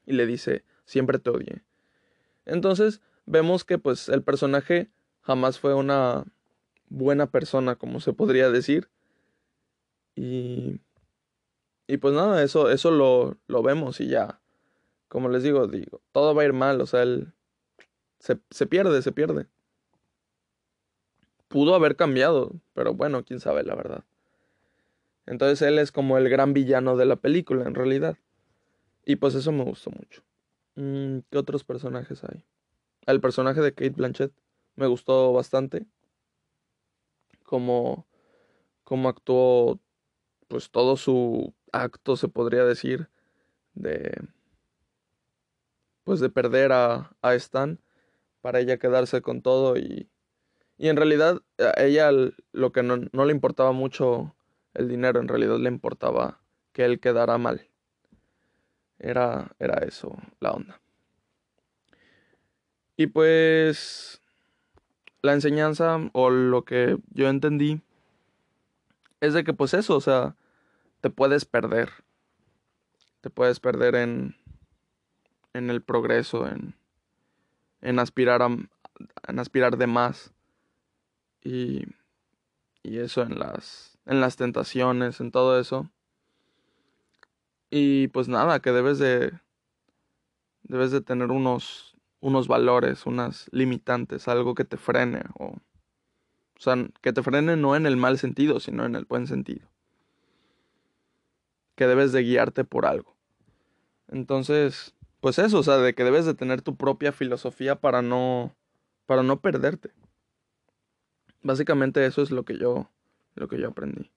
Y 0.06 0.12
le 0.12 0.26
dice, 0.26 0.64
siempre 0.84 1.18
te 1.18 1.30
odié. 1.30 1.62
Entonces 2.46 3.00
vemos 3.26 3.64
que 3.64 3.78
pues 3.78 4.08
el 4.08 4.22
personaje 4.22 4.90
jamás 5.20 5.58
fue 5.58 5.74
una 5.74 6.24
buena 6.88 7.26
persona, 7.26 7.76
como 7.76 8.00
se 8.00 8.12
podría 8.12 8.50
decir. 8.50 8.88
Y, 10.16 10.80
y 11.92 11.96
pues 11.98 12.14
nada, 12.14 12.42
eso, 12.42 12.70
eso 12.70 12.90
lo, 12.90 13.36
lo 13.46 13.62
vemos 13.62 14.00
y 14.00 14.08
ya, 14.08 14.40
como 15.08 15.28
les 15.28 15.42
digo, 15.42 15.66
digo, 15.66 16.00
todo 16.12 16.34
va 16.34 16.42
a 16.42 16.44
ir 16.46 16.52
mal, 16.52 16.80
o 16.80 16.86
sea, 16.86 17.02
él 17.02 17.32
se, 18.18 18.38
se 18.50 18.66
pierde, 18.66 19.02
se 19.02 19.12
pierde 19.12 19.46
pudo 21.50 21.74
haber 21.74 21.96
cambiado, 21.96 22.52
pero 22.74 22.94
bueno, 22.94 23.24
quién 23.24 23.40
sabe 23.40 23.64
la 23.64 23.74
verdad. 23.74 24.04
Entonces 25.26 25.60
él 25.62 25.80
es 25.80 25.90
como 25.90 26.16
el 26.16 26.28
gran 26.28 26.54
villano 26.54 26.96
de 26.96 27.06
la 27.06 27.16
película, 27.16 27.64
en 27.64 27.74
realidad. 27.74 28.16
Y 29.04 29.16
pues 29.16 29.34
eso 29.34 29.50
me 29.50 29.64
gustó 29.64 29.90
mucho. 29.90 30.22
Mm, 30.76 31.18
¿Qué 31.28 31.38
otros 31.38 31.64
personajes 31.64 32.22
hay? 32.22 32.44
El 33.04 33.20
personaje 33.20 33.60
de 33.60 33.74
Kate 33.74 33.90
Blanchett 33.90 34.32
me 34.76 34.86
gustó 34.86 35.32
bastante. 35.32 35.86
Como, 37.42 38.06
como 38.84 39.08
actuó, 39.08 39.80
pues 40.46 40.70
todo 40.70 40.96
su 40.96 41.52
acto, 41.72 42.16
se 42.16 42.28
podría 42.28 42.64
decir, 42.64 43.08
de, 43.74 44.22
pues 46.04 46.20
de 46.20 46.30
perder 46.30 46.72
a, 46.72 47.16
a 47.22 47.34
Stan 47.34 47.80
para 48.40 48.60
ella 48.60 48.78
quedarse 48.78 49.22
con 49.22 49.42
todo 49.42 49.76
y 49.76 50.08
y 50.80 50.88
en 50.88 50.96
realidad 50.96 51.42
a 51.58 51.82
ella 51.82 52.10
lo 52.52 52.72
que 52.72 52.82
no, 52.82 52.96
le 52.96 53.32
importaba 53.32 53.72
mucho 53.72 54.34
el 54.72 54.88
dinero, 54.88 55.20
en 55.20 55.28
realidad 55.28 55.58
le 55.58 55.68
importaba 55.68 56.40
que 56.72 56.86
él 56.86 57.00
quedara 57.00 57.36
mal. 57.36 57.68
Era, 58.98 59.54
era 59.58 59.84
eso 59.86 60.16
la 60.40 60.52
onda. 60.52 60.80
Y 62.96 63.08
pues 63.08 64.22
la 65.20 65.34
enseñanza 65.34 65.98
o 66.14 66.30
lo 66.30 66.64
que 66.64 66.96
yo 67.10 67.28
entendí 67.28 67.82
es 69.20 69.34
de 69.34 69.44
que 69.44 69.52
pues 69.52 69.74
eso, 69.74 69.98
o 69.98 70.00
sea, 70.00 70.34
te 71.00 71.10
puedes 71.10 71.44
perder. 71.44 71.90
Te 73.20 73.30
puedes 73.30 73.60
perder 73.60 73.94
en, 73.96 74.36
en 75.52 75.70
el 75.70 75.82
progreso, 75.82 76.46
en, 76.46 76.74
en 77.82 77.98
aspirar 77.98 78.42
a, 78.42 78.46
en 78.46 79.38
aspirar 79.38 79.76
de 79.76 79.86
más 79.86 80.32
y, 81.42 81.84
y 82.82 82.98
eso 82.98 83.22
en 83.22 83.38
las, 83.38 83.98
en 84.06 84.20
las 84.20 84.36
tentaciones, 84.36 85.20
en 85.20 85.30
todo 85.30 85.60
eso. 85.60 85.90
Y 87.70 88.08
pues 88.08 88.28
nada, 88.28 88.60
que 88.60 88.72
debes 88.72 88.98
de, 88.98 89.38
debes 90.62 90.90
de 90.90 91.00
tener 91.00 91.30
unos, 91.30 91.94
unos 92.20 92.48
valores, 92.48 93.06
unas 93.06 93.48
limitantes, 93.52 94.28
algo 94.28 94.54
que 94.54 94.64
te 94.64 94.76
frene 94.76 95.22
o, 95.38 95.46
o 95.46 96.62
sea, 96.62 96.76
que 97.00 97.12
te 97.12 97.22
frene 97.22 97.56
no 97.56 97.76
en 97.76 97.86
el 97.86 97.96
mal 97.96 98.18
sentido, 98.18 98.60
sino 98.60 98.84
en 98.84 98.96
el 98.96 99.04
buen 99.04 99.26
sentido. 99.26 99.68
Que 101.80 101.86
debes 101.86 102.12
de 102.12 102.22
guiarte 102.22 102.64
por 102.64 102.84
algo. 102.84 103.16
Entonces, 104.06 104.94
pues 105.20 105.38
eso, 105.38 105.60
o 105.60 105.62
sea, 105.62 105.78
de 105.78 105.94
que 105.94 106.04
debes 106.04 106.26
de 106.26 106.34
tener 106.34 106.60
tu 106.60 106.76
propia 106.76 107.10
filosofía 107.10 107.80
para 107.80 108.02
no 108.02 108.54
para 109.06 109.22
no 109.22 109.40
perderte. 109.40 109.90
Básicamente 111.40 112.04
eso 112.04 112.20
es 112.20 112.30
lo 112.32 112.44
que 112.44 112.58
yo 112.58 112.90
lo 113.34 113.48
que 113.48 113.58
yo 113.58 113.68
aprendí. 113.68 114.10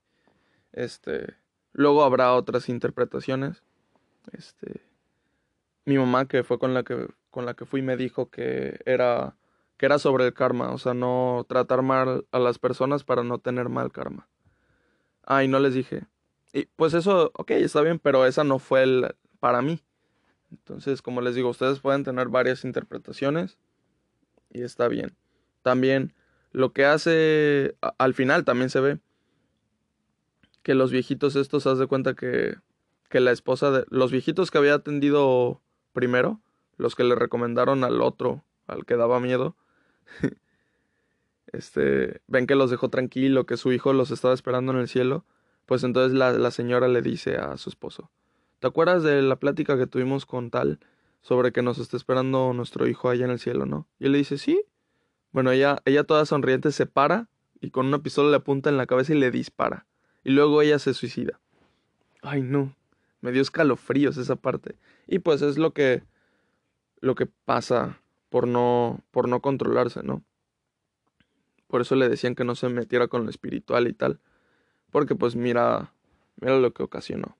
Este, 0.73 1.37
luego 1.71 2.03
habrá 2.03 2.33
otras 2.33 2.67
interpretaciones. 2.67 3.63
Este, 4.33 4.81
mi 5.85 5.97
mamá 5.97 6.27
que 6.27 6.43
fue 6.43 6.59
con 6.59 6.73
la 6.73 6.83
que 6.83 7.07
con 7.29 7.45
la 7.45 7.53
que 7.53 7.65
fui 7.65 7.81
me 7.81 7.95
dijo 7.95 8.29
que 8.29 8.81
era 8.85 9.37
que 9.77 9.85
era 9.85 9.99
sobre 9.99 10.25
el 10.25 10.33
karma, 10.33 10.73
o 10.73 10.77
sea, 10.77 10.93
no 10.93 11.45
tratar 11.47 11.81
mal 11.81 12.25
a 12.29 12.39
las 12.39 12.59
personas 12.59 13.05
para 13.05 13.23
no 13.23 13.39
tener 13.39 13.69
mal 13.69 13.93
karma. 13.93 14.27
Ah, 15.25 15.45
y 15.45 15.47
no 15.47 15.59
les 15.59 15.75
dije. 15.75 16.07
Y 16.53 16.67
pues 16.75 16.93
eso, 16.93 17.31
ok, 17.33 17.51
está 17.51 17.81
bien, 17.81 17.99
pero 17.99 18.25
esa 18.25 18.43
no 18.43 18.59
fue 18.59 18.83
el 18.83 19.15
para 19.39 19.61
mí. 19.61 19.83
Entonces, 20.51 21.01
como 21.01 21.21
les 21.21 21.33
digo, 21.33 21.49
ustedes 21.49 21.79
pueden 21.79 22.03
tener 22.03 22.29
varias 22.29 22.63
interpretaciones 22.63 23.57
y 24.51 24.61
está 24.61 24.87
bien. 24.87 25.17
También 25.63 26.13
lo 26.51 26.71
que 26.71 26.85
hace 26.85 27.75
al 27.97 28.13
final 28.13 28.45
también 28.45 28.69
se 28.69 28.79
ve 28.79 28.99
que 30.61 30.75
los 30.75 30.91
viejitos 30.91 31.35
estos, 31.35 31.65
haz 31.65 31.79
de 31.79 31.87
cuenta 31.87 32.13
que, 32.13 32.55
que 33.09 33.19
la 33.19 33.31
esposa 33.31 33.71
de 33.71 33.85
los 33.89 34.11
viejitos 34.11 34.51
que 34.51 34.59
había 34.59 34.75
atendido 34.75 35.61
primero, 35.91 36.39
los 36.77 36.95
que 36.95 37.03
le 37.03 37.15
recomendaron 37.15 37.83
al 37.83 38.01
otro, 38.01 38.45
al 38.67 38.85
que 38.85 38.95
daba 38.95 39.19
miedo, 39.19 39.57
este, 41.47 42.21
ven 42.27 42.47
que 42.47 42.55
los 42.55 42.69
dejó 42.69 42.89
tranquilo, 42.89 43.45
que 43.45 43.57
su 43.57 43.71
hijo 43.73 43.91
los 43.91 44.11
estaba 44.11 44.33
esperando 44.33 44.71
en 44.71 44.79
el 44.79 44.87
cielo, 44.87 45.25
pues 45.65 45.83
entonces 45.83 46.17
la, 46.17 46.31
la 46.31 46.51
señora 46.51 46.87
le 46.87 47.01
dice 47.01 47.37
a 47.37 47.57
su 47.57 47.69
esposo, 47.69 48.11
¿te 48.59 48.67
acuerdas 48.67 49.03
de 49.03 49.21
la 49.21 49.37
plática 49.37 49.77
que 49.77 49.87
tuvimos 49.87 50.25
con 50.25 50.49
tal 50.49 50.79
sobre 51.21 51.51
que 51.51 51.61
nos 51.61 51.77
está 51.79 51.97
esperando 51.97 52.53
nuestro 52.53 52.87
hijo 52.87 53.09
allá 53.09 53.25
en 53.25 53.31
el 53.31 53.39
cielo, 53.39 53.65
no? 53.65 53.87
Y 53.99 54.05
él 54.05 54.11
le 54.11 54.17
dice, 54.19 54.37
sí. 54.37 54.61
Bueno, 55.31 55.51
ella, 55.51 55.81
ella 55.85 56.03
toda 56.03 56.25
sonriente 56.25 56.71
se 56.71 56.85
para 56.85 57.29
y 57.59 57.71
con 57.71 57.87
una 57.87 57.99
pistola 57.99 58.29
le 58.29 58.35
apunta 58.35 58.69
en 58.69 58.77
la 58.77 58.85
cabeza 58.85 59.13
y 59.13 59.17
le 59.17 59.31
dispara. 59.31 59.87
Y 60.23 60.31
luego 60.31 60.61
ella 60.61 60.79
se 60.79 60.93
suicida. 60.93 61.39
Ay, 62.21 62.41
no. 62.41 62.75
Me 63.21 63.31
dio 63.31 63.41
escalofríos 63.41 64.17
esa 64.17 64.35
parte. 64.35 64.75
Y 65.07 65.19
pues 65.19 65.41
es 65.41 65.57
lo 65.57 65.73
que 65.73 66.03
lo 66.99 67.15
que 67.15 67.25
pasa 67.25 67.99
por 68.29 68.47
no 68.47 69.01
por 69.11 69.27
no 69.27 69.41
controlarse, 69.41 70.03
¿no? 70.03 70.23
Por 71.67 71.81
eso 71.81 71.95
le 71.95 72.09
decían 72.09 72.35
que 72.35 72.43
no 72.43 72.55
se 72.55 72.69
metiera 72.69 73.07
con 73.07 73.23
lo 73.23 73.29
espiritual 73.29 73.87
y 73.87 73.93
tal, 73.93 74.19
porque 74.93 75.15
pues 75.15 75.35
mira 75.35 75.91
mira 76.39 76.57
lo 76.57 76.73
que 76.73 76.83
ocasionó. 76.83 77.35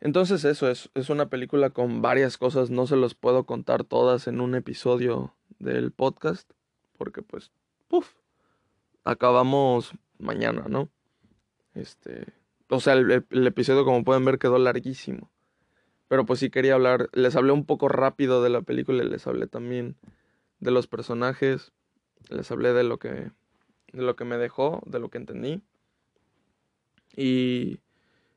Entonces 0.00 0.44
eso 0.44 0.68
es, 0.68 0.90
es 0.94 1.08
una 1.08 1.30
película 1.30 1.70
con 1.70 2.02
varias 2.02 2.36
cosas, 2.36 2.70
no 2.70 2.86
se 2.86 2.96
los 2.96 3.14
puedo 3.14 3.44
contar 3.44 3.84
todas 3.84 4.28
en 4.28 4.40
un 4.40 4.54
episodio 4.54 5.34
del 5.58 5.92
podcast, 5.92 6.50
porque 6.98 7.22
pues, 7.22 7.52
puff, 7.88 8.12
acabamos 9.02 9.92
mañana, 10.18 10.66
¿no? 10.68 10.90
Este, 11.74 12.26
o 12.68 12.80
sea, 12.80 12.92
el, 12.92 13.24
episodio 13.46 13.84
como 13.86 14.04
pueden 14.04 14.26
ver 14.26 14.38
quedó 14.38 14.58
larguísimo. 14.58 15.30
Pero 16.08 16.26
pues 16.26 16.38
sí 16.38 16.50
quería 16.50 16.74
hablar, 16.74 17.08
les 17.14 17.34
hablé 17.34 17.52
un 17.52 17.64
poco 17.64 17.88
rápido 17.88 18.42
de 18.42 18.50
la 18.50 18.60
película, 18.60 19.02
les 19.04 19.26
hablé 19.26 19.46
también 19.46 19.96
de 20.60 20.70
los 20.70 20.86
personajes, 20.86 21.72
les 22.28 22.50
hablé 22.50 22.74
de 22.74 22.84
lo 22.84 22.98
que 22.98 23.32
de 23.92 24.02
lo 24.02 24.16
que 24.16 24.24
me 24.24 24.36
dejó, 24.36 24.82
de 24.86 24.98
lo 24.98 25.08
que 25.08 25.18
entendí. 25.18 25.62
Y 27.16 27.80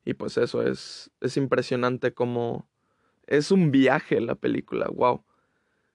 y 0.08 0.14
pues 0.14 0.38
eso 0.38 0.62
es, 0.62 1.12
es 1.20 1.36
impresionante 1.36 2.14
como 2.14 2.66
es 3.26 3.52
un 3.52 3.72
viaje 3.72 4.22
la 4.22 4.36
película, 4.36 4.88
wow. 4.88 5.26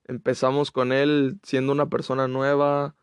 Empezamos 0.05 0.71
con 0.71 0.93
él 0.93 1.39
siendo 1.43 1.73
una 1.73 1.89
persona 1.89 2.29
nueva, 2.29 2.95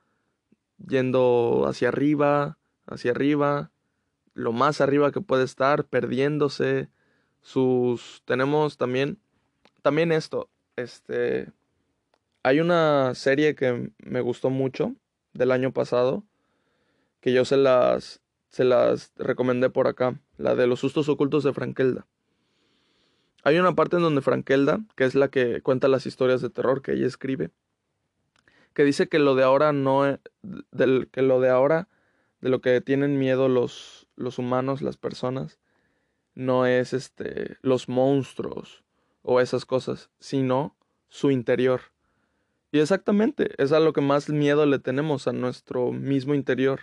yendo 0.78 1.66
hacia 1.68 1.88
arriba, 1.88 2.60
hacia 2.86 3.10
arriba, 3.10 3.72
lo 4.36 4.52
más 4.52 4.82
arriba 4.82 5.12
que 5.12 5.20
puede 5.20 5.46
estar, 5.46 5.86
perdiéndose 5.86 6.90
sus 7.42 8.22
tenemos 8.26 8.78
también 8.78 9.18
también 9.82 10.12
esto, 10.12 10.48
este 10.76 11.52
hay 12.44 12.60
una 12.60 13.16
serie 13.16 13.56
que 13.56 13.92
me 13.98 14.22
gustó 14.22 14.52
mucho 14.52 14.94
del 15.34 15.52
año 15.52 15.74
pasado 15.74 16.24
que 17.20 17.34
yo 17.34 17.46
se 17.46 17.58
las 17.58 18.22
se 18.50 18.64
las 18.64 19.14
recomendé 19.16 19.70
por 19.70 19.88
acá, 19.88 20.20
la 20.38 20.56
de 20.56 20.68
los 20.68 20.80
sustos 20.80 21.08
ocultos 21.10 21.44
de 21.44 21.54
Frankelda. 21.54 22.06
Hay 23.44 23.58
una 23.58 23.74
parte 23.74 23.96
en 23.96 24.02
donde 24.02 24.22
Frankelda, 24.22 24.82
que 24.96 25.06
es 25.06 25.16
la 25.16 25.30
que 25.30 25.62
cuenta 25.62 25.88
las 25.88 26.06
historias 26.06 26.42
de 26.42 26.50
terror 26.50 26.82
que 26.82 26.94
ella 26.94 27.08
escribe, 27.08 27.52
que 28.74 28.84
dice 28.84 29.08
que 29.08 29.20
lo 29.20 29.36
de 29.36 29.44
ahora 29.44 29.72
no 29.72 30.06
es, 30.06 30.20
del, 30.72 31.08
que 31.12 31.22
lo 31.22 31.40
de 31.40 31.50
ahora 31.50 31.88
de 32.42 32.50
lo 32.50 32.62
que 32.62 32.80
tienen 32.82 33.20
miedo 33.20 33.50
los 33.50 34.08
los 34.20 34.38
humanos, 34.38 34.82
las 34.82 34.98
personas, 34.98 35.60
no 36.36 36.66
es 36.66 36.94
este 36.94 37.58
los 37.62 37.90
monstruos 37.90 38.84
o 39.22 39.40
esas 39.40 39.66
cosas, 39.66 40.10
sino 40.20 40.76
su 41.08 41.32
interior. 41.32 41.82
Y 42.72 42.80
exactamente, 42.80 43.52
es 43.58 43.72
a 43.72 43.80
lo 43.80 43.94
que 43.94 44.02
más 44.02 44.30
miedo 44.30 44.66
le 44.66 44.78
tenemos 44.78 45.28
a 45.28 45.34
nuestro 45.34 45.92
mismo 45.92 46.36
interior 46.36 46.82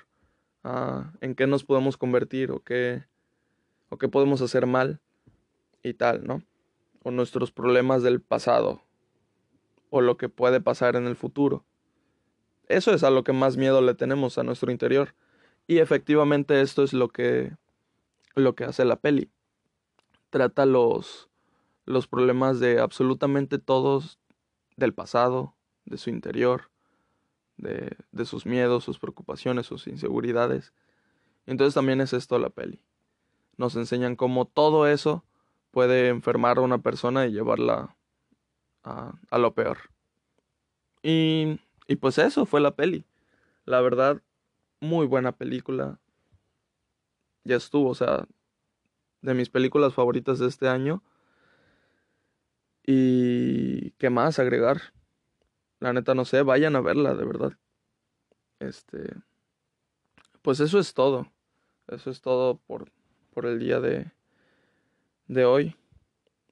en 1.20 1.34
qué 1.34 1.46
nos 1.46 1.64
podemos 1.64 1.96
convertir 1.96 2.50
o 2.50 2.60
qué, 2.60 3.04
o 3.88 3.98
qué 3.98 4.08
podemos 4.08 4.40
hacer 4.40 4.66
mal 4.66 5.00
y 5.82 5.94
tal, 5.94 6.26
¿no? 6.26 6.42
O 7.02 7.10
nuestros 7.10 7.52
problemas 7.52 8.02
del 8.02 8.20
pasado 8.20 8.82
o 9.90 10.00
lo 10.00 10.16
que 10.16 10.28
puede 10.28 10.60
pasar 10.60 10.96
en 10.96 11.06
el 11.06 11.16
futuro. 11.16 11.64
Eso 12.68 12.92
es 12.92 13.04
a 13.04 13.10
lo 13.10 13.22
que 13.22 13.32
más 13.32 13.56
miedo 13.56 13.80
le 13.80 13.94
tenemos 13.94 14.38
a 14.38 14.42
nuestro 14.42 14.72
interior. 14.72 15.14
Y 15.68 15.78
efectivamente 15.78 16.60
esto 16.60 16.82
es 16.82 16.92
lo 16.92 17.08
que 17.08 17.52
lo 18.34 18.54
que 18.54 18.64
hace 18.64 18.84
la 18.84 18.96
peli. 18.96 19.30
Trata 20.30 20.66
los 20.66 21.30
los 21.84 22.08
problemas 22.08 22.58
de 22.58 22.80
absolutamente 22.80 23.58
todos 23.58 24.18
del 24.76 24.92
pasado, 24.92 25.54
de 25.84 25.96
su 25.96 26.10
interior, 26.10 26.70
de, 27.56 27.96
de 28.12 28.24
sus 28.24 28.46
miedos, 28.46 28.84
sus 28.84 28.98
preocupaciones, 28.98 29.66
sus 29.66 29.86
inseguridades. 29.86 30.72
entonces 31.46 31.74
también 31.74 32.00
es 32.00 32.12
esto 32.12 32.38
la 32.38 32.50
peli. 32.50 32.80
Nos 33.56 33.76
enseñan 33.76 34.16
cómo 34.16 34.44
todo 34.46 34.86
eso 34.86 35.24
puede 35.70 36.08
enfermar 36.08 36.58
a 36.58 36.62
una 36.62 36.78
persona 36.78 37.26
y 37.26 37.32
llevarla 37.32 37.96
a, 38.82 39.14
a 39.30 39.38
lo 39.38 39.54
peor. 39.54 39.78
Y, 41.02 41.60
y 41.86 41.96
pues 41.96 42.18
eso 42.18 42.46
fue 42.46 42.60
la 42.60 42.74
peli. 42.74 43.04
La 43.64 43.80
verdad, 43.80 44.22
muy 44.80 45.06
buena 45.06 45.32
película. 45.32 45.98
Ya 47.44 47.56
estuvo, 47.56 47.90
o 47.90 47.94
sea, 47.94 48.26
de 49.22 49.34
mis 49.34 49.50
películas 49.50 49.94
favoritas 49.94 50.38
de 50.38 50.48
este 50.48 50.68
año. 50.68 51.02
Y 52.84 53.90
qué 53.92 54.10
más 54.10 54.38
agregar. 54.38 54.92
La 55.80 55.92
neta 55.92 56.14
no 56.14 56.24
sé, 56.24 56.42
vayan 56.42 56.76
a 56.76 56.80
verla, 56.80 57.14
de 57.14 57.24
verdad. 57.24 57.52
Este. 58.58 59.14
Pues 60.42 60.60
eso 60.60 60.78
es 60.78 60.94
todo. 60.94 61.26
Eso 61.88 62.10
es 62.10 62.20
todo 62.20 62.58
por, 62.66 62.90
por 63.32 63.46
el 63.46 63.58
día 63.58 63.80
de, 63.80 64.10
de 65.28 65.44
hoy. 65.44 65.76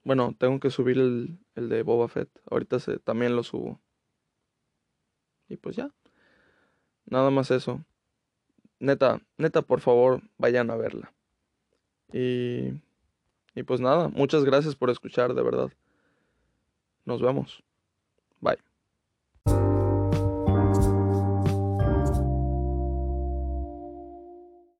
Bueno, 0.04 0.34
tengo 0.38 0.60
que 0.60 0.70
subir 0.70 0.98
el, 0.98 1.38
el 1.54 1.68
de 1.68 1.82
Boba 1.82 2.08
Fett. 2.08 2.28
Ahorita 2.50 2.78
se, 2.78 2.98
también 2.98 3.34
lo 3.34 3.42
subo. 3.42 3.80
Y 5.48 5.56
pues 5.56 5.76
ya. 5.76 5.90
Nada 7.06 7.30
más 7.30 7.50
eso. 7.50 7.84
Neta, 8.78 9.20
neta, 9.38 9.62
por 9.62 9.80
favor, 9.80 10.22
vayan 10.36 10.70
a 10.70 10.76
verla. 10.76 11.12
Y, 12.12 12.82
y 13.54 13.62
pues 13.64 13.80
nada, 13.80 14.08
muchas 14.08 14.44
gracias 14.44 14.76
por 14.76 14.90
escuchar, 14.90 15.34
de 15.34 15.42
verdad. 15.42 15.72
Nos 17.04 17.22
vemos. 17.22 17.62
Bye. 18.40 18.73